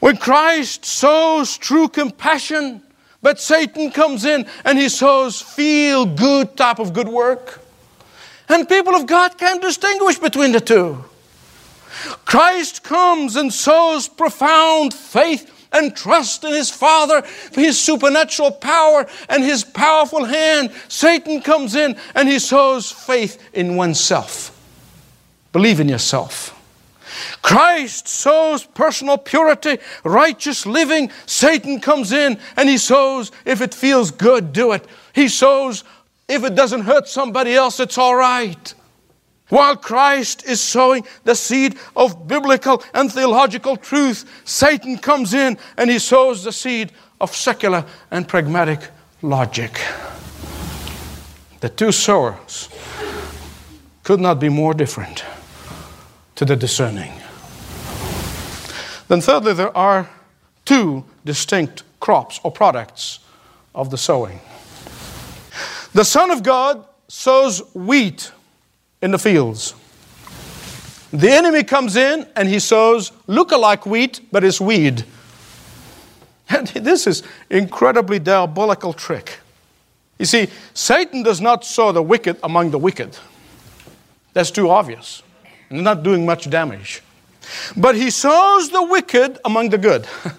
When 0.00 0.16
Christ 0.16 0.84
sows 0.84 1.56
true 1.58 1.86
compassion, 1.86 2.82
but 3.22 3.38
Satan 3.38 3.92
comes 3.92 4.24
in 4.24 4.46
and 4.64 4.76
he 4.76 4.88
sows 4.88 5.40
feel 5.40 6.06
good 6.06 6.56
type 6.56 6.80
of 6.80 6.92
good 6.92 7.06
work. 7.06 7.60
And 8.52 8.68
people 8.68 8.94
of 8.94 9.06
God 9.06 9.38
can't 9.38 9.62
distinguish 9.62 10.18
between 10.18 10.52
the 10.52 10.60
two. 10.60 11.02
Christ 12.26 12.82
comes 12.82 13.36
and 13.36 13.50
sows 13.52 14.08
profound 14.08 14.92
faith 14.92 15.48
and 15.72 15.96
trust 15.96 16.44
in 16.44 16.52
his 16.52 16.70
Father, 16.70 17.22
his 17.52 17.80
supernatural 17.80 18.50
power 18.50 19.06
and 19.30 19.42
his 19.42 19.64
powerful 19.64 20.24
hand. 20.24 20.70
Satan 20.88 21.40
comes 21.40 21.74
in 21.74 21.96
and 22.14 22.28
he 22.28 22.38
sows 22.38 22.92
faith 22.92 23.42
in 23.54 23.76
oneself. 23.76 24.50
Believe 25.52 25.80
in 25.80 25.88
yourself. 25.88 26.58
Christ 27.40 28.06
sows 28.06 28.64
personal 28.64 29.16
purity, 29.16 29.78
righteous 30.04 30.66
living. 30.66 31.10
Satan 31.24 31.80
comes 31.80 32.12
in 32.12 32.38
and 32.56 32.68
he 32.68 32.76
sows, 32.76 33.32
if 33.46 33.62
it 33.62 33.72
feels 33.72 34.10
good, 34.10 34.52
do 34.52 34.72
it. 34.72 34.86
He 35.14 35.28
sows, 35.28 35.84
if 36.32 36.44
it 36.44 36.54
doesn't 36.54 36.82
hurt 36.82 37.08
somebody 37.08 37.54
else, 37.54 37.78
it's 37.78 37.98
all 37.98 38.16
right. 38.16 38.74
While 39.50 39.76
Christ 39.76 40.46
is 40.46 40.62
sowing 40.62 41.04
the 41.24 41.34
seed 41.34 41.76
of 41.94 42.26
biblical 42.26 42.82
and 42.94 43.12
theological 43.12 43.76
truth, 43.76 44.24
Satan 44.44 44.96
comes 44.96 45.34
in 45.34 45.58
and 45.76 45.90
he 45.90 45.98
sows 45.98 46.42
the 46.44 46.52
seed 46.52 46.92
of 47.20 47.36
secular 47.36 47.84
and 48.10 48.26
pragmatic 48.26 48.80
logic. 49.20 49.78
The 51.60 51.68
two 51.68 51.92
sowers 51.92 52.70
could 54.04 54.20
not 54.20 54.40
be 54.40 54.48
more 54.48 54.72
different 54.72 55.22
to 56.36 56.46
the 56.46 56.56
discerning. 56.56 57.12
Then, 59.08 59.20
thirdly, 59.20 59.52
there 59.52 59.76
are 59.76 60.08
two 60.64 61.04
distinct 61.26 61.82
crops 62.00 62.40
or 62.42 62.50
products 62.50 63.18
of 63.74 63.90
the 63.90 63.98
sowing. 63.98 64.40
The 65.94 66.04
Son 66.04 66.30
of 66.30 66.42
God 66.42 66.86
sows 67.08 67.60
wheat 67.74 68.32
in 69.02 69.10
the 69.10 69.18
fields. 69.18 69.74
The 71.12 71.30
enemy 71.30 71.62
comes 71.62 71.96
in 71.96 72.26
and 72.34 72.48
he 72.48 72.58
sows 72.58 73.12
look-alike 73.26 73.84
wheat, 73.84 74.20
but 74.32 74.42
it's 74.42 74.60
weed. 74.60 75.04
And 76.48 76.66
this 76.68 77.06
is 77.06 77.22
incredibly 77.50 78.18
diabolical 78.18 78.94
trick. 78.94 79.38
You 80.18 80.24
see, 80.24 80.48
Satan 80.72 81.22
does 81.22 81.40
not 81.40 81.64
sow 81.64 81.92
the 81.92 82.02
wicked 82.02 82.38
among 82.42 82.70
the 82.70 82.78
wicked. 82.78 83.18
That's 84.32 84.50
too 84.50 84.70
obvious. 84.70 85.22
And 85.68 85.84
not 85.84 86.02
doing 86.02 86.24
much 86.24 86.48
damage. 86.48 87.02
But 87.76 87.96
he 87.96 88.08
sows 88.08 88.70
the 88.70 88.82
wicked 88.82 89.38
among 89.44 89.70
the 89.70 89.78
good. 89.78 90.06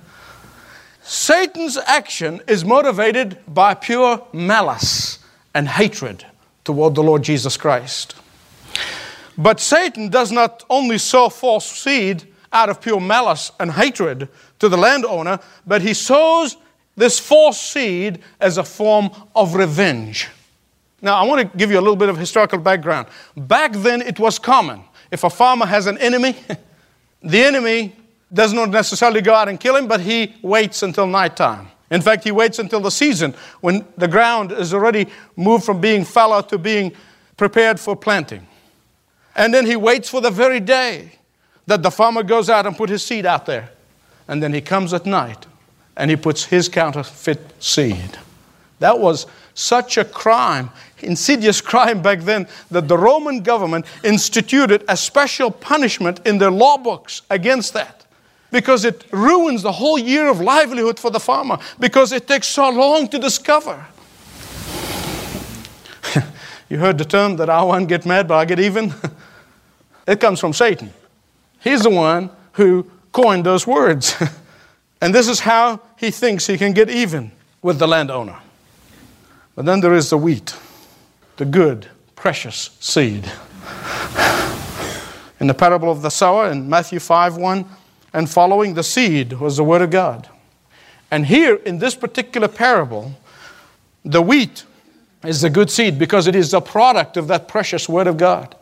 Satan's 1.04 1.78
action 1.78 2.42
is 2.48 2.66
motivated 2.66 3.38
by 3.48 3.76
pure 3.76 4.26
malice 4.32 5.20
and 5.54 5.68
hatred 5.68 6.26
toward 6.64 6.96
the 6.96 7.04
Lord 7.04 7.24
Jesus 7.24 7.58
Christ. 7.58 8.16
But 9.38 9.60
Satan 9.60 10.10
does 10.10 10.32
not 10.32 10.64
only 10.70 10.98
sow 10.98 11.30
false 11.30 11.66
seed 11.66 12.24
out 12.52 12.70
of 12.70 12.82
pure 12.82 13.00
malice 13.00 13.52
and 13.60 13.72
hatred 13.72 14.30
to 14.60 14.70
the 14.70 14.78
landowner, 14.78 15.40
but 15.66 15.82
he 15.82 15.94
sows 15.94 16.58
this 16.96 17.20
false 17.20 17.60
seed 17.60 18.20
as 18.40 18.58
a 18.58 18.64
form 18.64 19.10
of 19.36 19.56
revenge. 19.56 20.30
Now, 21.02 21.16
I 21.16 21.24
want 21.26 21.42
to 21.42 21.58
give 21.58 21.72
you 21.72 21.80
a 21.80 21.82
little 21.82 21.96
bit 21.96 22.10
of 22.10 22.18
historical 22.18 22.60
background. 22.60 23.08
Back 23.36 23.74
then, 23.74 24.02
it 24.02 24.20
was 24.20 24.40
common. 24.40 24.84
If 25.12 25.24
a 25.24 25.30
farmer 25.30 25.66
has 25.66 25.88
an 25.88 25.98
enemy, 25.98 26.36
the 27.22 27.44
enemy 27.44 27.96
does 28.32 28.54
not 28.54 28.70
necessarily 28.70 29.22
go 29.22 29.34
out 29.34 29.50
and 29.50 29.60
kill 29.60 29.76
him, 29.76 29.88
but 29.88 30.00
he 30.00 30.36
waits 30.42 30.82
until 30.84 31.06
nighttime. 31.06 31.68
In 31.92 32.02
fact, 32.02 32.24
he 32.24 32.32
waits 32.32 32.60
until 32.60 32.80
the 32.80 32.92
season 32.92 33.36
when 33.62 33.86
the 33.98 34.08
ground 34.08 34.52
is 34.52 34.74
already 34.74 35.08
moved 35.36 35.66
from 35.66 35.80
being 35.80 36.04
fallow 36.04 36.42
to 36.42 36.58
being 36.58 36.94
prepared 37.38 37.80
for 37.80 37.96
planting. 37.96 38.48
And 39.36 39.54
then 39.54 39.66
he 39.66 39.76
waits 39.76 40.10
for 40.10 40.22
the 40.22 40.32
very 40.32 40.60
day 40.60 41.12
that 41.68 41.84
the 41.84 41.92
farmer 41.92 42.24
goes 42.24 42.50
out 42.50 42.66
and 42.66 42.76
put 42.76 42.90
his 42.90 43.04
seed 43.04 43.26
out 43.26 43.46
there. 43.46 43.70
And 44.28 44.42
then 44.42 44.54
he 44.54 44.62
comes 44.62 44.94
at 44.94 45.06
night 45.06 45.46
and 45.98 46.10
he 46.10 46.16
puts 46.16 46.46
his 46.46 46.70
counterfeit 46.70 47.40
seed. 47.62 48.18
That 48.80 49.00
was 49.00 49.28
such 49.54 49.98
a 49.98 50.06
crime, 50.06 50.72
insidious 51.00 51.62
crime 51.62 52.02
back 52.02 52.22
then, 52.22 52.48
that 52.72 52.88
the 52.88 52.98
Roman 52.98 53.42
government 53.42 53.86
instituted 54.04 54.84
a 54.88 54.98
special 54.98 55.52
punishment 55.52 56.20
in 56.26 56.38
their 56.38 56.52
law 56.52 56.78
books 56.78 57.22
against 57.30 57.74
that. 57.74 58.03
Because 58.54 58.86
it 58.86 59.06
ruins 59.12 59.64
the 59.64 59.72
whole 59.72 59.98
year 59.98 60.30
of 60.30 60.40
livelihood 60.40 61.00
for 61.00 61.10
the 61.10 61.20
farmer, 61.20 61.58
because 61.80 62.12
it 62.12 62.28
takes 62.28 62.46
so 62.46 62.70
long 62.70 63.08
to 63.08 63.18
discover. 63.18 63.84
you 66.70 66.78
heard 66.78 67.00
the 67.00 67.06
term 67.06 67.36
that 67.38 67.50
I 67.50 67.64
won't 67.64 67.90
get 67.90 68.06
mad, 68.06 68.28
but 68.28 68.36
I 68.36 68.46
get 68.46 68.60
even? 68.60 68.94
It 70.06 70.20
comes 70.20 70.42
from 70.42 70.52
Satan. 70.52 70.94
He's 71.62 71.84
the 71.84 71.90
one 71.90 72.30
who 72.52 72.86
coined 73.14 73.46
those 73.46 73.66
words. 73.66 74.22
and 75.02 75.16
this 75.16 75.30
is 75.30 75.40
how 75.40 75.80
he 75.98 76.12
thinks 76.12 76.46
he 76.46 76.58
can 76.58 76.74
get 76.74 76.90
even 76.90 77.32
with 77.62 77.80
the 77.80 77.88
landowner. 77.88 78.38
But 79.56 79.64
then 79.66 79.80
there 79.80 79.94
is 79.94 80.10
the 80.10 80.18
wheat, 80.18 80.58
the 81.38 81.46
good, 81.46 81.88
precious 82.18 82.72
seed. 82.82 83.32
In 85.40 85.48
the 85.48 85.54
parable 85.54 85.90
of 85.90 86.02
the 86.02 86.10
sower 86.10 86.52
in 86.52 86.70
Matthew 86.70 87.00
5 87.00 87.38
1 87.38 87.66
and 88.14 88.30
following, 88.30 88.76
the 88.76 88.84
seed 88.84 89.34
was 89.34 89.58
the 89.58 89.64
Word 89.64 89.82
of 89.82 89.90
God. 89.90 90.30
And 91.10 91.26
here 91.26 91.56
in 91.56 91.80
this 91.80 91.96
particular 91.96 92.48
parable, 92.48 93.14
the 94.06 94.22
wheat 94.22 94.64
is 95.24 95.42
the 95.42 95.50
good 95.50 95.70
seed 95.70 95.98
because 95.98 96.28
it 96.28 96.36
is 96.36 96.52
the 96.52 96.62
product 96.62 97.18
of 97.18 97.28
that 97.28 97.48
precious 97.48 97.88
Word 97.88 98.08
of 98.08 98.18
God. 98.18 98.56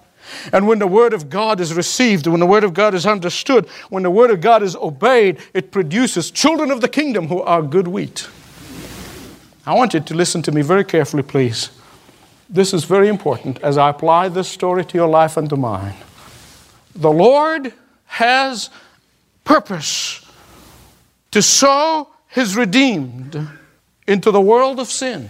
And 0.54 0.68
when 0.68 0.80
the 0.80 0.88
Word 0.88 1.14
of 1.14 1.30
God 1.30 1.60
is 1.60 1.74
received, 1.74 2.28
when 2.28 2.40
the 2.40 2.46
Word 2.46 2.64
of 2.64 2.74
God 2.74 2.94
is 2.94 3.06
understood, 3.06 3.68
when 3.90 4.04
the 4.04 4.12
Word 4.12 4.32
of 4.32 4.40
God 4.40 4.64
is 4.64 4.76
obeyed, 4.76 5.40
it 5.54 5.72
produces 5.72 6.32
children 6.32 6.72
of 6.72 6.82
the 6.82 6.88
kingdom 6.88 7.28
who 7.28 7.42
are 7.42 7.62
good 7.62 7.88
wheat. 7.88 8.30
I 9.66 9.74
want 9.74 9.94
you 9.94 10.00
to 10.00 10.14
listen 10.14 10.42
to 10.44 10.52
me 10.52 10.62
very 10.62 10.84
carefully, 10.84 11.24
please. 11.24 11.72
This 12.50 12.74
is 12.74 12.84
very 12.84 13.08
important 13.08 13.62
as 13.62 13.78
I 13.78 13.90
apply 13.90 14.30
this 14.30 14.48
story 14.48 14.84
to 14.86 14.98
your 14.98 15.08
life 15.08 15.38
and 15.38 15.50
to 15.50 15.56
mine. 15.56 15.96
The 16.96 17.12
Lord 17.12 17.74
has 18.06 18.70
purpose 19.52 20.26
to 21.30 21.42
sow 21.42 22.08
His 22.30 22.56
redeemed 22.56 23.50
into 24.08 24.32
the 24.32 24.40
world 24.40 24.80
of 24.80 24.88
sin, 24.88 25.28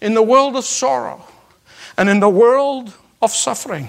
in 0.00 0.14
the 0.14 0.22
world 0.22 0.56
of 0.56 0.64
sorrow, 0.64 1.24
and 1.96 2.08
in 2.08 2.18
the 2.18 2.28
world 2.28 2.92
of 3.22 3.30
suffering. 3.30 3.88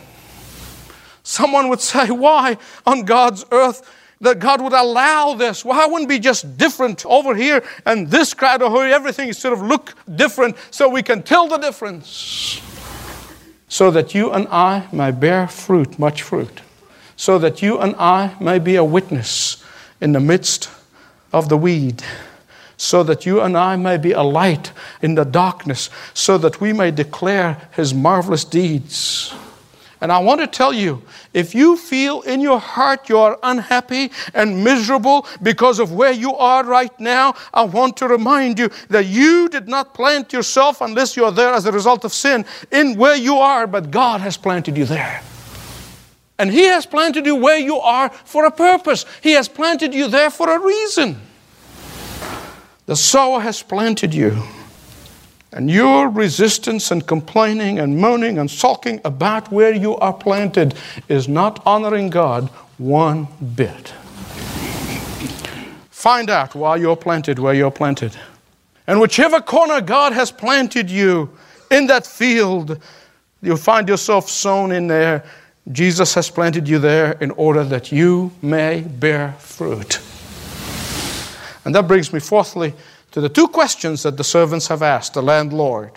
Someone 1.24 1.68
would 1.70 1.82
say, 1.82 2.12
Why 2.26 2.58
on 2.86 3.06
God's 3.06 3.44
earth 3.52 3.90
that 4.22 4.38
God 4.38 4.62
would 4.62 4.74
allow 4.74 5.34
this? 5.34 5.66
Why 5.66 5.88
wouldn't 5.88 6.10
be 6.10 6.20
just 6.20 6.56
different 6.60 7.04
over 7.08 7.34
here 7.34 7.64
and 7.88 8.08
this 8.08 8.36
crowd 8.36 8.62
over 8.62 8.86
here? 8.86 8.94
Everything 8.94 9.34
sort 9.34 9.54
of 9.54 9.64
look 9.64 9.96
different 10.16 10.58
so 10.70 10.88
we 10.88 11.02
can 11.02 11.24
tell 11.24 11.48
the 11.48 11.58
difference. 11.58 12.62
So 13.68 13.90
that 13.90 14.14
you 14.14 14.32
and 14.32 14.48
I 14.50 14.88
may 14.92 15.10
bear 15.10 15.48
fruit, 15.48 15.98
much 15.98 16.22
fruit. 16.22 16.62
So 17.20 17.38
that 17.40 17.62
you 17.62 17.80
and 17.80 17.98
I 17.98 18.34
may 18.40 18.60
be 18.60 18.78
a 18.78 18.84
witness 18.84 19.62
in 20.00 20.14
the 20.14 20.22
midst 20.22 20.70
of 21.34 21.50
the 21.50 21.58
weed 21.58 22.02
so 22.78 23.04
that 23.04 23.26
you 23.26 23.42
and 23.42 23.58
I 23.58 23.76
may 23.76 23.98
be 23.98 24.14
a 24.14 24.22
light 24.22 24.72
in 25.02 25.16
the 25.16 25.26
darkness, 25.26 25.90
so 26.14 26.38
that 26.38 26.62
we 26.62 26.72
may 26.72 26.92
declare 26.92 27.68
his 27.74 27.94
marvelous 27.94 28.46
deeds. 28.46 29.34
And 30.00 30.14
I 30.14 30.20
want 30.20 30.40
to 30.40 30.48
tell 30.48 30.72
you 30.72 31.04
if 31.34 31.54
you 31.54 31.76
feel 31.76 32.22
in 32.22 32.40
your 32.40 32.58
heart 32.58 33.10
you 33.10 33.18
are 33.18 33.38
unhappy 33.44 34.12
and 34.34 34.64
miserable 34.64 35.28
because 35.44 35.80
of 35.80 35.92
where 35.92 36.14
you 36.14 36.34
are 36.36 36.64
right 36.64 36.98
now, 37.02 37.34
I 37.54 37.64
want 37.64 37.98
to 37.98 38.08
remind 38.08 38.58
you 38.58 38.70
that 38.88 39.08
you 39.08 39.50
did 39.50 39.68
not 39.68 39.94
plant 39.94 40.32
yourself 40.32 40.80
unless 40.80 41.18
you 41.18 41.26
are 41.26 41.34
there 41.34 41.54
as 41.54 41.66
a 41.66 41.72
result 41.74 42.06
of 42.06 42.14
sin 42.14 42.46
in 42.72 42.98
where 42.98 43.18
you 43.18 43.36
are, 43.36 43.68
but 43.68 43.92
God 43.92 44.22
has 44.22 44.38
planted 44.38 44.78
you 44.78 44.86
there. 44.86 45.22
And 46.40 46.50
He 46.50 46.64
has 46.64 46.86
planted 46.86 47.26
you 47.26 47.36
where 47.36 47.60
you 47.60 47.78
are 47.78 48.10
for 48.10 48.46
a 48.46 48.52
purpose, 48.52 49.06
He 49.22 49.34
has 49.34 49.48
planted 49.48 49.94
you 49.94 50.08
there 50.08 50.32
for 50.32 50.50
a 50.50 50.60
reason. 50.60 51.22
The 52.88 52.96
sower 52.96 53.42
has 53.42 53.62
planted 53.62 54.16
you. 54.16 54.42
And 55.52 55.70
your 55.70 56.10
resistance 56.10 56.92
and 56.92 57.06
complaining 57.06 57.80
and 57.80 57.98
moaning 57.98 58.38
and 58.38 58.50
sulking 58.50 59.02
about 59.04 59.52
where 59.52 59.74
you 59.74 59.96
are 59.98 60.14
planted 60.14 60.76
is 61.08 61.28
not 61.28 61.62
honoring 61.66 62.10
God 62.10 62.50
one 62.78 63.28
bit. 63.56 63.94
Find 65.90 66.30
out 66.30 66.56
why 66.56 66.78
you're 66.78 66.96
planted 66.96 67.40
where 67.40 67.54
you're 67.54 67.72
planted. 67.72 68.16
And 68.88 69.02
whichever 69.02 69.42
corner 69.42 69.82
God 69.82 70.14
has 70.14 70.32
planted 70.32 70.90
you 70.90 71.30
in 71.70 71.88
that 71.88 72.08
field, 72.08 72.82
you'll 73.42 73.58
find 73.58 73.90
yourself 73.90 74.30
sown 74.30 74.72
in 74.72 74.88
there. 74.88 75.26
Jesus 75.72 76.16
has 76.16 76.32
planted 76.32 76.68
you 76.68 76.80
there 76.80 77.12
in 77.14 77.32
order 77.32 77.64
that 77.64 77.92
you 77.92 78.32
may 78.42 78.82
bear 78.82 79.34
fruit. 79.34 80.00
And 81.64 81.76
that 81.76 81.88
brings 81.88 82.12
me, 82.12 82.20
fourthly, 82.20 82.74
to 83.12 83.22
the 83.22 83.30
two 83.30 83.48
questions 83.48 84.02
that 84.04 84.18
the 84.18 84.24
servants 84.24 84.68
have 84.68 84.82
asked 84.82 85.14
the 85.14 85.22
landlord. 85.22 85.92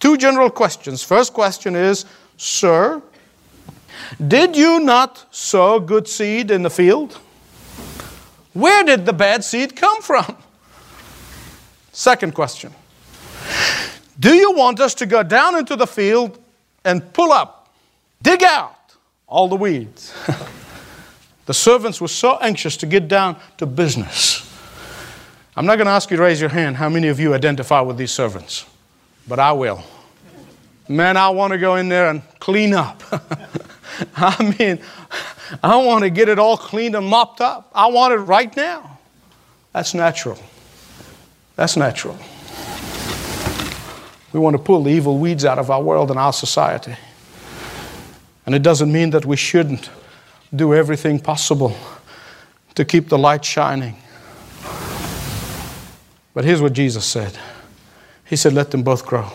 Two 0.00 0.16
general 0.16 0.48
questions. 0.48 1.02
First 1.02 1.34
question 1.34 1.76
is 1.76 2.06
Sir, 2.38 3.02
did 4.26 4.56
you 4.56 4.80
not 4.80 5.26
sow 5.30 5.80
good 5.80 6.08
seed 6.08 6.50
in 6.50 6.62
the 6.62 6.70
field? 6.70 7.18
Where 8.54 8.84
did 8.84 9.04
the 9.04 9.12
bad 9.12 9.44
seed 9.44 9.76
come 9.76 10.00
from? 10.00 10.36
Second 11.92 12.34
question 12.34 12.72
Do 14.18 14.34
you 14.34 14.52
want 14.52 14.80
us 14.80 14.94
to 14.96 15.06
go 15.06 15.22
down 15.22 15.56
into 15.56 15.76
the 15.76 15.86
field 15.86 16.38
and 16.84 17.12
pull 17.12 17.32
up, 17.32 17.74
dig 18.22 18.42
out 18.42 18.83
all 19.26 19.48
the 19.48 19.56
weeds? 19.56 20.14
the 21.46 21.54
servants 21.54 22.00
were 22.00 22.08
so 22.08 22.38
anxious 22.38 22.76
to 22.78 22.86
get 22.86 23.08
down 23.08 23.36
to 23.58 23.66
business. 23.66 24.50
I'm 25.56 25.66
not 25.66 25.76
going 25.76 25.86
to 25.86 25.92
ask 25.92 26.10
you 26.10 26.16
to 26.16 26.22
raise 26.22 26.40
your 26.40 26.50
hand 26.50 26.76
how 26.76 26.88
many 26.88 27.08
of 27.08 27.20
you 27.20 27.34
identify 27.34 27.80
with 27.80 27.96
these 27.96 28.10
servants, 28.10 28.66
but 29.28 29.38
I 29.38 29.52
will. 29.52 29.82
Man, 30.88 31.16
I 31.16 31.30
want 31.30 31.52
to 31.52 31.58
go 31.58 31.76
in 31.76 31.88
there 31.88 32.10
and 32.10 32.22
clean 32.40 32.74
up. 32.74 33.02
I 34.16 34.56
mean, 34.58 34.80
I 35.62 35.76
want 35.76 36.02
to 36.02 36.10
get 36.10 36.28
it 36.28 36.38
all 36.38 36.56
cleaned 36.56 36.96
and 36.96 37.06
mopped 37.06 37.40
up. 37.40 37.70
I 37.74 37.86
want 37.86 38.12
it 38.12 38.18
right 38.18 38.54
now. 38.56 38.98
That's 39.72 39.94
natural. 39.94 40.38
That's 41.56 41.76
natural. 41.76 42.18
We 44.32 44.40
want 44.40 44.56
to 44.56 44.62
pull 44.62 44.82
the 44.82 44.90
evil 44.90 45.18
weeds 45.18 45.44
out 45.44 45.58
of 45.60 45.70
our 45.70 45.80
world 45.80 46.10
and 46.10 46.18
our 46.18 46.32
society. 46.32 46.96
And 48.46 48.54
it 48.54 48.62
doesn't 48.62 48.92
mean 48.92 49.10
that 49.10 49.24
we 49.24 49.36
shouldn't 49.36 49.90
do 50.54 50.74
everything 50.74 51.18
possible 51.18 51.76
to 52.74 52.84
keep 52.84 53.08
the 53.08 53.18
light 53.18 53.44
shining. 53.44 53.96
But 56.34 56.44
here's 56.44 56.60
what 56.60 56.72
Jesus 56.72 57.04
said 57.04 57.38
He 58.24 58.36
said, 58.36 58.52
Let 58.52 58.70
them 58.70 58.82
both 58.82 59.06
grow. 59.06 59.30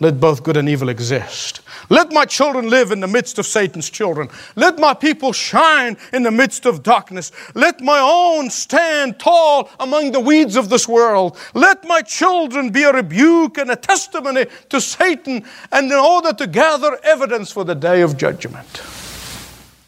Let 0.00 0.18
both 0.18 0.42
good 0.42 0.56
and 0.56 0.66
evil 0.66 0.88
exist. 0.88 1.60
Let 1.90 2.10
my 2.10 2.24
children 2.24 2.70
live 2.70 2.90
in 2.90 3.00
the 3.00 3.06
midst 3.06 3.38
of 3.38 3.46
Satan's 3.46 3.90
children. 3.90 4.30
Let 4.56 4.78
my 4.78 4.94
people 4.94 5.34
shine 5.34 5.98
in 6.14 6.22
the 6.22 6.30
midst 6.30 6.64
of 6.64 6.82
darkness. 6.82 7.32
Let 7.54 7.82
my 7.82 7.98
own 8.00 8.48
stand 8.48 9.18
tall 9.18 9.68
among 9.78 10.12
the 10.12 10.20
weeds 10.20 10.56
of 10.56 10.70
this 10.70 10.88
world. 10.88 11.36
Let 11.52 11.84
my 11.84 12.00
children 12.00 12.70
be 12.70 12.84
a 12.84 12.92
rebuke 12.92 13.58
and 13.58 13.70
a 13.70 13.76
testimony 13.76 14.46
to 14.70 14.80
Satan, 14.80 15.44
and 15.70 15.92
in 15.92 15.98
order 15.98 16.32
to 16.32 16.46
gather 16.46 16.98
evidence 17.04 17.52
for 17.52 17.64
the 17.64 17.74
day 17.74 18.00
of 18.00 18.16
judgment. 18.16 18.82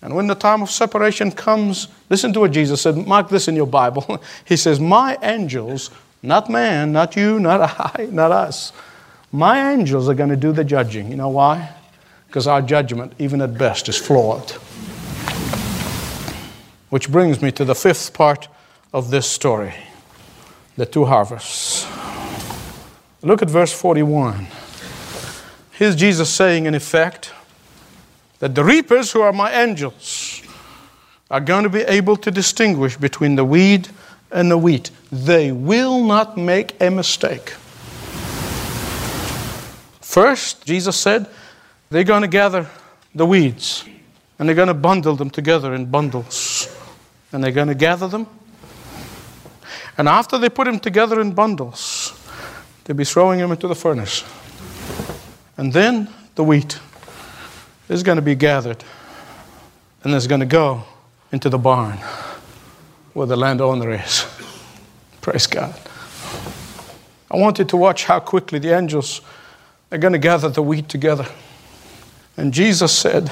And 0.02 0.14
when 0.14 0.26
the 0.26 0.34
time 0.34 0.62
of 0.62 0.70
separation 0.70 1.30
comes, 1.30 1.88
listen 2.10 2.34
to 2.34 2.40
what 2.40 2.50
Jesus 2.50 2.82
said. 2.82 2.96
Mark 2.96 3.30
this 3.30 3.48
in 3.48 3.56
your 3.56 3.66
Bible. 3.66 4.22
He 4.44 4.56
says, 4.56 4.78
My 4.78 5.16
angels 5.22 5.90
not 6.22 6.48
man, 6.48 6.92
not 6.92 7.16
you, 7.16 7.40
not 7.40 7.60
I, 7.60 8.08
not 8.10 8.30
us. 8.30 8.72
My 9.32 9.72
angels 9.72 10.10
are 10.10 10.14
going 10.14 10.28
to 10.28 10.36
do 10.36 10.52
the 10.52 10.62
judging. 10.62 11.10
You 11.10 11.16
know 11.16 11.30
why? 11.30 11.74
Because 12.26 12.46
our 12.46 12.60
judgment, 12.60 13.14
even 13.18 13.40
at 13.40 13.56
best, 13.56 13.88
is 13.88 13.96
flawed. 13.96 14.50
Which 16.90 17.10
brings 17.10 17.40
me 17.40 17.50
to 17.52 17.64
the 17.64 17.74
fifth 17.74 18.12
part 18.12 18.48
of 18.92 19.10
this 19.10 19.26
story 19.26 19.74
the 20.76 20.86
two 20.86 21.04
harvests. 21.04 21.86
Look 23.22 23.42
at 23.42 23.50
verse 23.50 23.72
41. 23.72 24.46
Here's 25.72 25.96
Jesus 25.96 26.30
saying, 26.30 26.66
in 26.66 26.74
effect, 26.74 27.32
that 28.38 28.54
the 28.54 28.64
reapers, 28.64 29.12
who 29.12 29.20
are 29.20 29.32
my 29.32 29.52
angels, 29.52 30.42
are 31.30 31.40
going 31.40 31.64
to 31.64 31.68
be 31.70 31.82
able 31.82 32.16
to 32.16 32.30
distinguish 32.30 32.96
between 32.96 33.36
the 33.36 33.44
weed 33.44 33.88
and 34.30 34.50
the 34.50 34.58
wheat. 34.58 34.90
They 35.10 35.52
will 35.52 36.02
not 36.04 36.36
make 36.36 36.80
a 36.80 36.90
mistake. 36.90 37.54
First, 40.12 40.66
Jesus 40.66 40.98
said, 40.98 41.26
they're 41.88 42.04
going 42.04 42.20
to 42.20 42.28
gather 42.28 42.68
the 43.14 43.24
weeds 43.24 43.82
and 44.38 44.46
they're 44.46 44.54
going 44.54 44.68
to 44.68 44.74
bundle 44.74 45.16
them 45.16 45.30
together 45.30 45.72
in 45.72 45.86
bundles. 45.86 46.68
And 47.32 47.42
they're 47.42 47.50
going 47.50 47.68
to 47.68 47.74
gather 47.74 48.06
them. 48.08 48.26
And 49.96 50.10
after 50.10 50.36
they 50.36 50.50
put 50.50 50.66
them 50.66 50.80
together 50.80 51.18
in 51.18 51.32
bundles, 51.32 52.12
they'll 52.84 52.94
be 52.94 53.06
throwing 53.06 53.38
them 53.38 53.52
into 53.52 53.66
the 53.66 53.74
furnace. 53.74 54.22
And 55.56 55.72
then 55.72 56.10
the 56.34 56.44
wheat 56.44 56.78
is 57.88 58.02
going 58.02 58.16
to 58.16 58.22
be 58.22 58.34
gathered 58.34 58.84
and 60.04 60.12
it's 60.12 60.26
going 60.26 60.40
to 60.40 60.46
go 60.46 60.82
into 61.32 61.48
the 61.48 61.56
barn 61.56 61.96
where 63.14 63.26
the 63.26 63.36
landowner 63.36 63.92
is. 63.92 64.26
Praise 65.22 65.46
God. 65.46 65.74
I 67.30 67.38
want 67.38 67.58
you 67.58 67.64
to 67.64 67.78
watch 67.78 68.04
how 68.04 68.20
quickly 68.20 68.58
the 68.58 68.76
angels 68.76 69.22
are 69.92 69.98
going 69.98 70.14
to 70.14 70.18
gather 70.18 70.48
the 70.48 70.62
wheat 70.62 70.88
together. 70.88 71.26
And 72.36 72.52
Jesus 72.52 72.96
said 72.96 73.30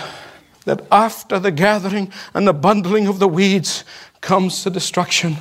that 0.66 0.86
after 0.92 1.38
the 1.38 1.50
gathering 1.50 2.12
and 2.34 2.46
the 2.46 2.52
bundling 2.52 3.06
of 3.06 3.18
the 3.18 3.26
weeds 3.26 3.84
comes 4.20 4.62
the 4.62 4.70
destruction 4.70 5.36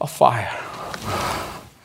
of 0.00 0.10
fire. 0.10 0.50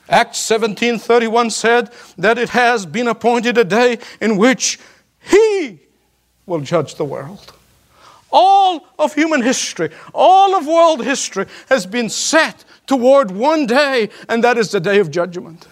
Acts 0.10 0.39
17:31 0.39 1.52
said 1.52 1.91
that 2.17 2.38
it 2.38 2.50
has 2.50 2.86
been 2.86 3.10
appointed 3.10 3.58
a 3.58 3.65
day 3.65 4.00
in 4.21 4.38
which 4.38 4.80
he 5.19 5.80
will 6.45 6.62
judge 6.62 6.95
the 6.95 7.04
world. 7.04 7.54
All 8.32 8.88
of 8.97 9.13
human 9.13 9.41
history, 9.41 9.89
all 10.13 10.56
of 10.56 10.65
world 10.65 11.04
history 11.04 11.45
has 11.67 11.86
been 11.86 12.10
set 12.10 12.63
toward 12.86 13.32
one 13.32 13.65
day, 13.65 14.10
and 14.30 14.41
that 14.45 14.58
is 14.58 14.71
the 14.71 14.80
day 14.80 15.00
of 15.00 15.12
judgment. 15.12 15.67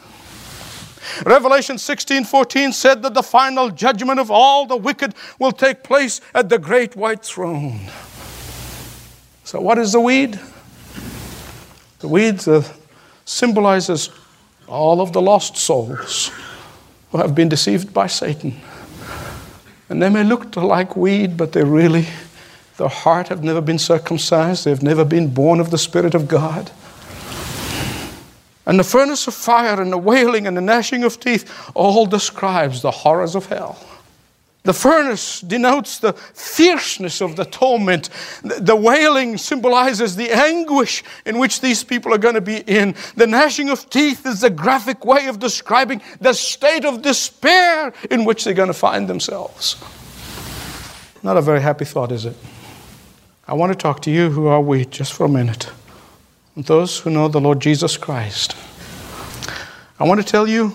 Revelation 1.26 1.78
16:14 1.78 2.74
said 2.74 3.04
that 3.04 3.13
the 3.13 3.24
final 3.24 3.70
judgment 3.70 4.20
of 4.20 4.32
all 4.32 4.65
the 4.65 4.78
wicked 4.78 5.13
will 5.39 5.52
take 5.52 5.84
place 5.84 6.22
at 6.34 6.50
the 6.50 6.58
great 6.58 6.96
white 6.96 7.24
throne. 7.24 7.80
So 9.44 9.62
what 9.62 9.78
is 9.78 9.91
the 9.91 10.00
weed? 10.00 10.39
The 12.00 12.08
weed 12.08 12.48
uh, 12.48 12.63
symbolizes 13.26 14.10
all 14.68 15.02
of 15.02 15.13
the 15.13 15.22
lost 15.22 15.58
souls 15.58 16.32
who 17.12 17.20
have 17.20 17.36
been 17.36 17.50
deceived 17.50 17.94
by 17.94 18.08
Satan. 18.08 18.60
And 19.89 20.02
they 20.02 20.10
may 20.10 20.24
look 20.24 20.56
like 20.56 20.96
weed, 20.96 21.38
but 21.38 21.52
they 21.52 21.63
really, 21.63 22.08
their 22.78 22.89
heart 22.89 23.28
have 23.28 23.44
never 23.44 23.62
been 23.62 23.78
circumcised. 23.78 24.65
They've 24.65 24.82
never 24.82 25.06
been 25.06 25.34
born 25.34 25.60
of 25.60 25.70
the 25.70 25.78
Spirit 25.78 26.15
of 26.15 26.28
God. 26.28 26.72
And 28.65 28.80
the 28.80 28.84
furnace 28.84 29.28
of 29.28 29.34
fire 29.34 29.80
and 29.82 29.91
the 29.91 29.97
wailing 29.97 30.47
and 30.47 30.58
the 30.58 30.62
gnashing 30.62 31.04
of 31.04 31.19
teeth 31.19 31.69
all 31.75 32.06
describes 32.06 32.82
the 32.82 32.91
horrors 32.91 33.36
of 33.36 33.45
hell. 33.45 33.80
The 34.65 34.73
furnace 34.73 35.41
denotes 35.41 35.99
the 35.99 36.13
fierceness 36.13 37.21
of 37.21 37.36
the 37.36 37.45
torment. 37.45 38.10
The 38.43 38.75
wailing 38.75 39.38
symbolizes 39.38 40.15
the 40.15 40.32
anguish 40.32 41.04
in 41.23 41.38
which 41.38 41.62
these 41.62 41.84
people 41.84 42.12
are 42.12 42.17
going 42.17 42.34
to 42.34 42.41
be 42.41 42.58
in. 42.58 42.95
The 43.15 43.28
gnashing 43.28 43.69
of 43.69 43.88
teeth 43.91 44.25
is 44.25 44.43
a 44.43 44.49
graphic 44.49 45.06
way 45.06 45.28
of 45.28 45.39
describing 45.39 46.01
the 46.19 46.34
state 46.34 46.84
of 46.84 47.04
despair 47.04 47.93
in 48.10 48.25
which 48.25 48.43
they're 48.43 48.56
going 48.56 48.67
to 48.67 48.73
find 48.73 49.08
themselves. 49.08 49.75
Not 51.21 51.38
a 51.38 51.41
very 51.41 51.62
happy 51.62 51.86
thought, 51.86 52.12
is 52.12 52.25
it? 52.25 52.36
I 53.47 53.54
want 53.54 53.71
to 53.71 53.78
talk 53.78 54.01
to 54.04 54.12
you 54.12 54.32
who 54.32 54.47
are 54.47 54.62
we 54.62 54.86
just 54.86 55.13
for 55.13 55.25
a 55.25 55.30
minute. 55.30 55.69
Those 56.58 57.00
who 57.00 57.10
know 57.10 57.28
the 57.28 57.41
Lord 57.41 57.60
Jesus 57.60 57.98
Christ. 57.98 58.56
I 60.00 60.06
want 60.06 60.22
to 60.22 60.26
tell 60.26 60.48
you 60.48 60.74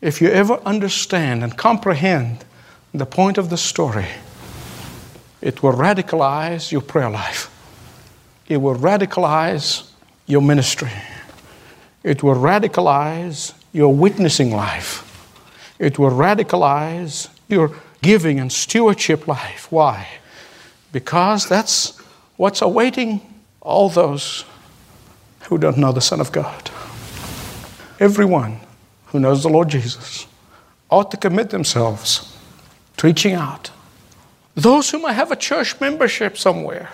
if 0.00 0.20
you 0.20 0.28
ever 0.28 0.54
understand 0.66 1.44
and 1.44 1.56
comprehend 1.56 2.44
the 2.92 3.06
point 3.06 3.38
of 3.38 3.48
the 3.48 3.56
story, 3.56 4.06
it 5.40 5.62
will 5.62 5.72
radicalize 5.72 6.72
your 6.72 6.80
prayer 6.80 7.10
life. 7.10 7.48
It 8.48 8.56
will 8.56 8.74
radicalize 8.74 9.88
your 10.26 10.42
ministry. 10.42 10.90
It 12.02 12.22
will 12.22 12.34
radicalize 12.34 13.54
your 13.72 13.94
witnessing 13.94 14.50
life. 14.50 15.06
It 15.78 15.98
will 15.98 16.10
radicalize 16.10 17.28
your 17.48 17.76
giving 18.02 18.40
and 18.40 18.50
stewardship 18.50 19.28
life. 19.28 19.70
Why? 19.70 20.08
Because 20.92 21.48
that's 21.48 21.98
what's 22.36 22.62
awaiting 22.62 23.20
all 23.60 23.88
those 23.88 24.44
who 25.50 25.58
don't 25.58 25.76
know 25.76 25.90
the 25.90 26.00
Son 26.00 26.20
of 26.20 26.30
God. 26.30 26.70
Everyone 27.98 28.60
who 29.06 29.18
knows 29.18 29.42
the 29.42 29.48
Lord 29.48 29.68
Jesus 29.68 30.28
ought 30.88 31.10
to 31.10 31.16
commit 31.16 31.50
themselves 31.50 32.38
to 32.96 33.08
reaching 33.08 33.34
out. 33.34 33.72
Those 34.54 34.90
who 34.90 35.00
might 35.00 35.14
have 35.14 35.32
a 35.32 35.36
church 35.36 35.80
membership 35.80 36.38
somewhere, 36.38 36.88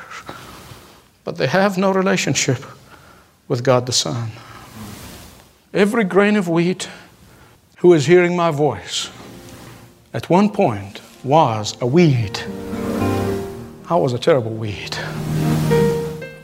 but 1.23 1.37
they 1.37 1.47
have 1.47 1.77
no 1.77 1.93
relationship 1.93 2.65
with 3.47 3.63
God 3.63 3.85
the 3.85 3.93
Son. 3.93 4.31
Every 5.75 6.05
grain 6.05 6.37
of 6.37 6.49
wheat 6.49 6.89
who 7.79 7.93
is 7.93 8.07
hearing 8.07 8.35
my 8.35 8.51
voice 8.51 9.11
at 10.15 10.31
one 10.31 10.49
point 10.49 11.03
was 11.23 11.77
a 11.83 11.87
weed. 11.87 12.41
I 13.91 13.97
was 13.97 14.15
a 14.15 14.19
terrible 14.19 14.53
weed. 14.53 14.97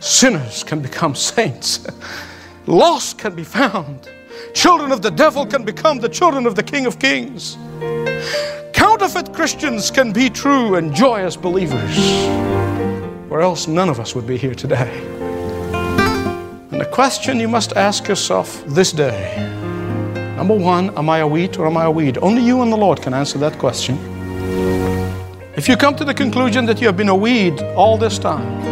Sinners 0.02 0.64
can 0.64 0.80
become 0.80 1.14
saints, 1.14 1.86
lost 2.66 3.18
can 3.18 3.36
be 3.36 3.44
found. 3.44 4.10
Children 4.52 4.90
of 4.90 5.00
the 5.00 5.12
devil 5.12 5.46
can 5.46 5.64
become 5.64 6.00
the 6.00 6.08
children 6.08 6.44
of 6.44 6.56
the 6.56 6.62
King 6.62 6.86
of 6.86 6.98
Kings. 6.98 7.56
Counterfeit 8.72 9.32
Christians 9.32 9.92
can 9.92 10.12
be 10.12 10.28
true 10.28 10.74
and 10.74 10.92
joyous 10.92 11.36
believers, 11.36 11.96
or 13.30 13.42
else 13.42 13.68
none 13.68 13.88
of 13.88 14.00
us 14.00 14.12
would 14.16 14.26
be 14.26 14.36
here 14.36 14.56
today. 14.56 14.90
And 16.72 16.80
the 16.80 16.90
question 16.92 17.38
you 17.38 17.46
must 17.46 17.76
ask 17.76 18.08
yourself 18.08 18.64
this 18.66 18.90
day 18.90 19.36
number 20.36 20.56
one, 20.56 20.90
am 20.98 21.08
I 21.08 21.18
a 21.18 21.28
wheat 21.28 21.60
or 21.60 21.66
am 21.68 21.76
I 21.76 21.84
a 21.84 21.90
weed? 21.92 22.18
Only 22.20 22.42
you 22.42 22.62
and 22.62 22.72
the 22.72 22.76
Lord 22.76 23.00
can 23.00 23.14
answer 23.14 23.38
that 23.38 23.56
question. 23.60 23.96
If 25.56 25.68
you 25.68 25.76
come 25.76 25.94
to 25.94 26.04
the 26.04 26.14
conclusion 26.14 26.66
that 26.66 26.80
you 26.80 26.88
have 26.88 26.96
been 26.96 27.08
a 27.08 27.14
weed 27.14 27.62
all 27.76 27.96
this 27.96 28.18
time, 28.18 28.71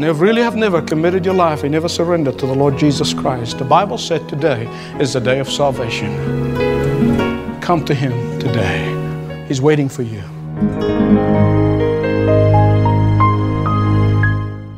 and 0.00 0.06
you 0.06 0.14
really 0.14 0.40
have 0.40 0.56
never 0.56 0.80
committed 0.80 1.26
your 1.26 1.34
life, 1.34 1.62
you 1.62 1.68
never 1.68 1.86
surrendered 1.86 2.38
to 2.38 2.46
the 2.46 2.54
Lord 2.54 2.78
Jesus 2.78 3.12
Christ, 3.12 3.58
the 3.58 3.66
Bible 3.66 3.98
said 3.98 4.26
today 4.30 4.66
is 4.98 5.12
the 5.12 5.20
day 5.20 5.40
of 5.40 5.50
salvation. 5.50 6.10
Come 7.60 7.84
to 7.84 7.94
Him 7.94 8.40
today. 8.40 9.44
He's 9.46 9.60
waiting 9.60 9.90
for 9.90 10.00
you. 10.00 10.22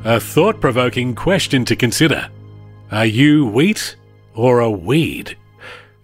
A 0.05 0.19
thought 0.19 0.61
provoking 0.61 1.15
question 1.15 1.65
to 1.67 1.77
consider 1.77 2.29
Are 2.91 3.07
you 3.07 3.47
wheat 3.47 3.95
or 4.35 4.59
a 4.59 4.73
weed? 4.73 5.37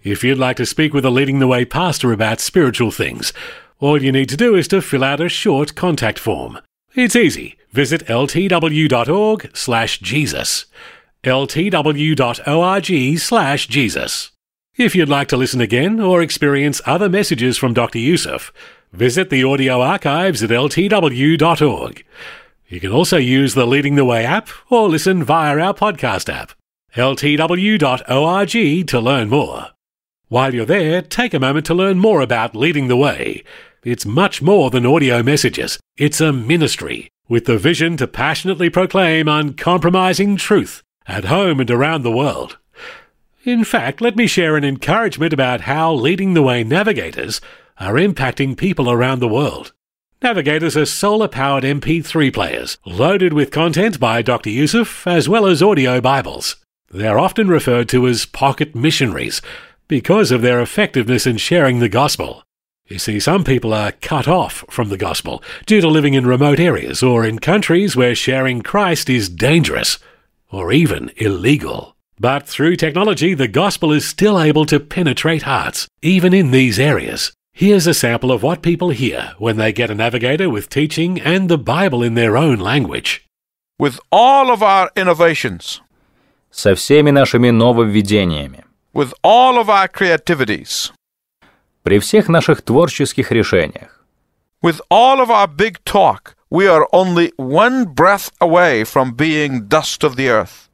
If 0.01 0.23
you'd 0.23 0.37
like 0.37 0.55
to 0.55 0.65
speak 0.65 0.93
with 0.93 1.03
a 1.03 1.09
leading 1.09 1.39
the 1.39 1.47
way 1.47 1.65
pastor 1.65 2.13
about 2.13 2.39
spiritual 2.39 2.91
things, 2.91 3.33
all 3.79 4.01
you 4.01 4.13
need 4.13 4.29
to 4.29 4.37
do 4.37 4.55
is 4.55 4.69
to 4.69 4.81
fill 4.81 5.03
out 5.03 5.19
a 5.19 5.27
short 5.27 5.75
contact 5.75 6.19
form. 6.19 6.59
It's 6.95 7.17
easy. 7.17 7.58
Visit 7.71 8.07
ltw.org 8.07 9.51
slash 9.55 9.99
Jesus. 9.99 10.65
ltw.org 11.23 13.19
slash 13.19 13.67
Jesus. 13.67 14.31
If 14.75 14.95
you'd 14.95 15.09
like 15.09 15.27
to 15.27 15.37
listen 15.37 15.61
again 15.61 15.99
or 15.99 16.21
experience 16.21 16.81
other 16.85 17.09
messages 17.09 17.57
from 17.57 17.73
Dr. 17.73 17.99
Youssef, 17.99 18.51
visit 18.91 19.29
the 19.29 19.43
audio 19.43 19.81
archives 19.81 20.41
at 20.41 20.49
ltw.org. 20.49 22.05
You 22.67 22.79
can 22.79 22.91
also 22.91 23.17
use 23.17 23.53
the 23.53 23.67
Leading 23.67 23.95
the 23.95 24.05
Way 24.05 24.25
app 24.25 24.49
or 24.69 24.89
listen 24.89 25.23
via 25.23 25.57
our 25.59 25.73
podcast 25.73 26.33
app, 26.33 26.53
ltw.org, 26.95 28.87
to 28.87 28.99
learn 28.99 29.29
more. 29.29 29.67
While 30.27 30.55
you're 30.55 30.65
there, 30.65 31.01
take 31.01 31.33
a 31.33 31.39
moment 31.39 31.65
to 31.67 31.73
learn 31.73 31.99
more 31.99 32.21
about 32.21 32.55
Leading 32.55 32.87
the 32.87 32.97
Way. 32.97 33.43
It's 33.83 34.05
much 34.05 34.41
more 34.41 34.69
than 34.69 34.85
audio 34.85 35.21
messages, 35.21 35.79
it's 35.97 36.21
a 36.21 36.33
ministry 36.33 37.11
with 37.29 37.45
the 37.45 37.57
vision 37.57 37.95
to 37.95 38.07
passionately 38.07 38.69
proclaim 38.69 39.29
uncompromising 39.29 40.35
truth 40.35 40.83
at 41.07 41.25
home 41.25 41.59
and 41.59 41.71
around 41.71 42.01
the 42.01 42.11
world. 42.11 42.57
In 43.45 43.63
fact, 43.63 44.01
let 44.01 44.17
me 44.17 44.27
share 44.27 44.57
an 44.57 44.65
encouragement 44.65 45.31
about 45.31 45.61
how 45.61 45.93
Leading 45.93 46.33
the 46.33 46.41
Way 46.41 46.63
navigators 46.63 47.39
are 47.77 47.93
impacting 47.93 48.57
people 48.57 48.91
around 48.91 49.19
the 49.19 49.27
world. 49.27 49.71
Navigators 50.21 50.75
are 50.75 50.85
solar 50.85 51.29
powered 51.29 51.63
MP3 51.63 52.33
players 52.33 52.77
loaded 52.85 53.31
with 53.31 53.51
content 53.51 53.99
by 53.99 54.21
Dr. 54.21 54.49
Youssef 54.49 55.07
as 55.07 55.29
well 55.29 55.45
as 55.45 55.63
audio 55.63 56.01
Bibles. 56.01 56.57
They're 56.91 57.19
often 57.19 57.47
referred 57.47 57.87
to 57.89 58.07
as 58.07 58.25
pocket 58.25 58.75
missionaries 58.75 59.41
because 59.87 60.31
of 60.31 60.41
their 60.41 60.59
effectiveness 60.59 61.25
in 61.25 61.37
sharing 61.37 61.79
the 61.79 61.87
gospel. 61.87 62.43
You 62.88 62.98
see, 62.98 63.18
some 63.18 63.44
people 63.44 63.72
are 63.72 63.92
cut 63.92 64.28
off 64.28 64.64
from 64.68 64.90
the 64.90 64.98
gospel 64.98 65.42
due 65.64 65.80
to 65.80 65.88
living 65.88 66.12
in 66.14 66.26
remote 66.26 66.60
areas 66.60 67.02
or 67.02 67.24
in 67.24 67.38
countries 67.38 67.96
where 67.96 68.14
sharing 68.14 68.60
Christ 68.60 69.08
is 69.08 69.30
dangerous 69.30 69.98
or 70.50 70.70
even 70.70 71.10
illegal. 71.16 71.96
But 72.20 72.46
through 72.46 72.76
technology, 72.76 73.34
the 73.34 73.48
gospel 73.48 73.90
is 73.90 74.06
still 74.06 74.38
able 74.38 74.66
to 74.66 74.78
penetrate 74.78 75.42
hearts, 75.42 75.88
even 76.02 76.32
in 76.34 76.50
these 76.50 76.78
areas. 76.78 77.32
Here's 77.52 77.86
a 77.86 77.94
sample 77.94 78.30
of 78.30 78.42
what 78.42 78.62
people 78.62 78.90
hear 78.90 79.32
when 79.38 79.56
they 79.56 79.72
get 79.72 79.90
a 79.90 79.94
navigator 79.94 80.50
with 80.50 80.68
teaching 80.68 81.20
and 81.20 81.48
the 81.48 81.58
Bible 81.58 82.02
in 82.02 82.14
their 82.14 82.36
own 82.36 82.58
language. 82.58 83.26
With 83.78 83.98
all 84.12 84.52
of 84.52 84.62
our 84.62 84.90
innovations, 84.94 85.80
со 86.50 86.74
всеми 86.74 87.10
нашими 87.10 87.50
нововведениями, 87.50 88.62
with 88.92 89.12
all 89.24 89.58
of 89.58 89.68
our 89.68 89.88
creativities, 89.88 90.92
при 91.82 91.98
всех 91.98 92.28
наших 92.28 92.62
творческих 92.62 93.30
решениях, 93.30 94.04
with 94.62 94.80
all 94.90 95.20
of 95.20 95.30
our 95.30 95.46
big 95.46 95.76
talk, 95.84 96.34
we 96.50 96.66
are 96.66 96.86
only 96.92 97.32
one 97.36 97.84
breath 97.84 98.30
away 98.40 98.84
from 98.84 99.12
being 99.12 99.68
dust 99.68 100.02
of 100.02 100.16
the 100.16 100.28
earth. 100.28 100.70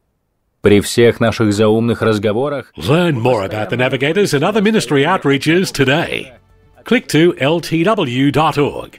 при 0.62 0.80
всех 0.80 1.20
наших 1.20 1.52
заумных 1.52 2.02
разговорах 2.02 2.72
Learn 2.76 3.18
more 3.18 3.44
about 3.44 3.70
the 3.70 3.76
Navigators 3.76 4.34
and 4.34 4.44
other 4.44 4.60
ministry 4.62 5.04
outreaches 5.04 5.72
today. 5.72 6.32
Click 6.84 7.08
to 7.08 7.32
ltw.org, 7.34 8.98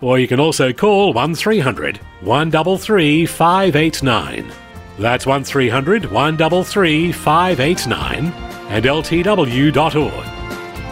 or 0.00 0.18
you 0.18 0.26
can 0.26 0.40
also 0.40 0.72
call 0.72 1.12
1300 1.12 1.98
133 2.22 3.26
589. 3.26 4.52
That's 4.98 5.26
1300 5.26 6.10
133 6.10 7.12
589 7.12 8.32
and 8.70 8.84
ltw.org. 8.84 10.25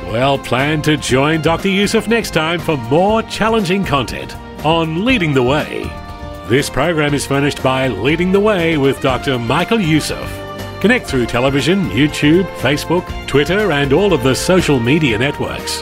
Well, 0.07 0.37
plan 0.37 0.81
to 0.83 0.97
join 0.97 1.41
Dr. 1.41 1.69
Youssef 1.69 2.07
next 2.07 2.31
time 2.31 2.59
for 2.59 2.77
more 2.77 3.23
challenging 3.23 3.83
content 3.83 4.35
on 4.63 5.03
Leading 5.03 5.33
the 5.33 5.43
Way. 5.43 5.83
This 6.47 6.69
program 6.69 7.15
is 7.15 7.25
furnished 7.25 7.63
by 7.63 7.87
Leading 7.87 8.31
the 8.31 8.39
Way 8.39 8.77
with 8.77 9.01
Dr. 9.01 9.39
Michael 9.39 9.81
Youssef. 9.81 10.31
Connect 10.79 11.07
through 11.07 11.25
television, 11.25 11.89
YouTube, 11.89 12.45
Facebook, 12.57 13.27
Twitter, 13.27 13.71
and 13.71 13.93
all 13.93 14.13
of 14.13 14.21
the 14.21 14.35
social 14.35 14.79
media 14.79 15.17
networks. 15.17 15.81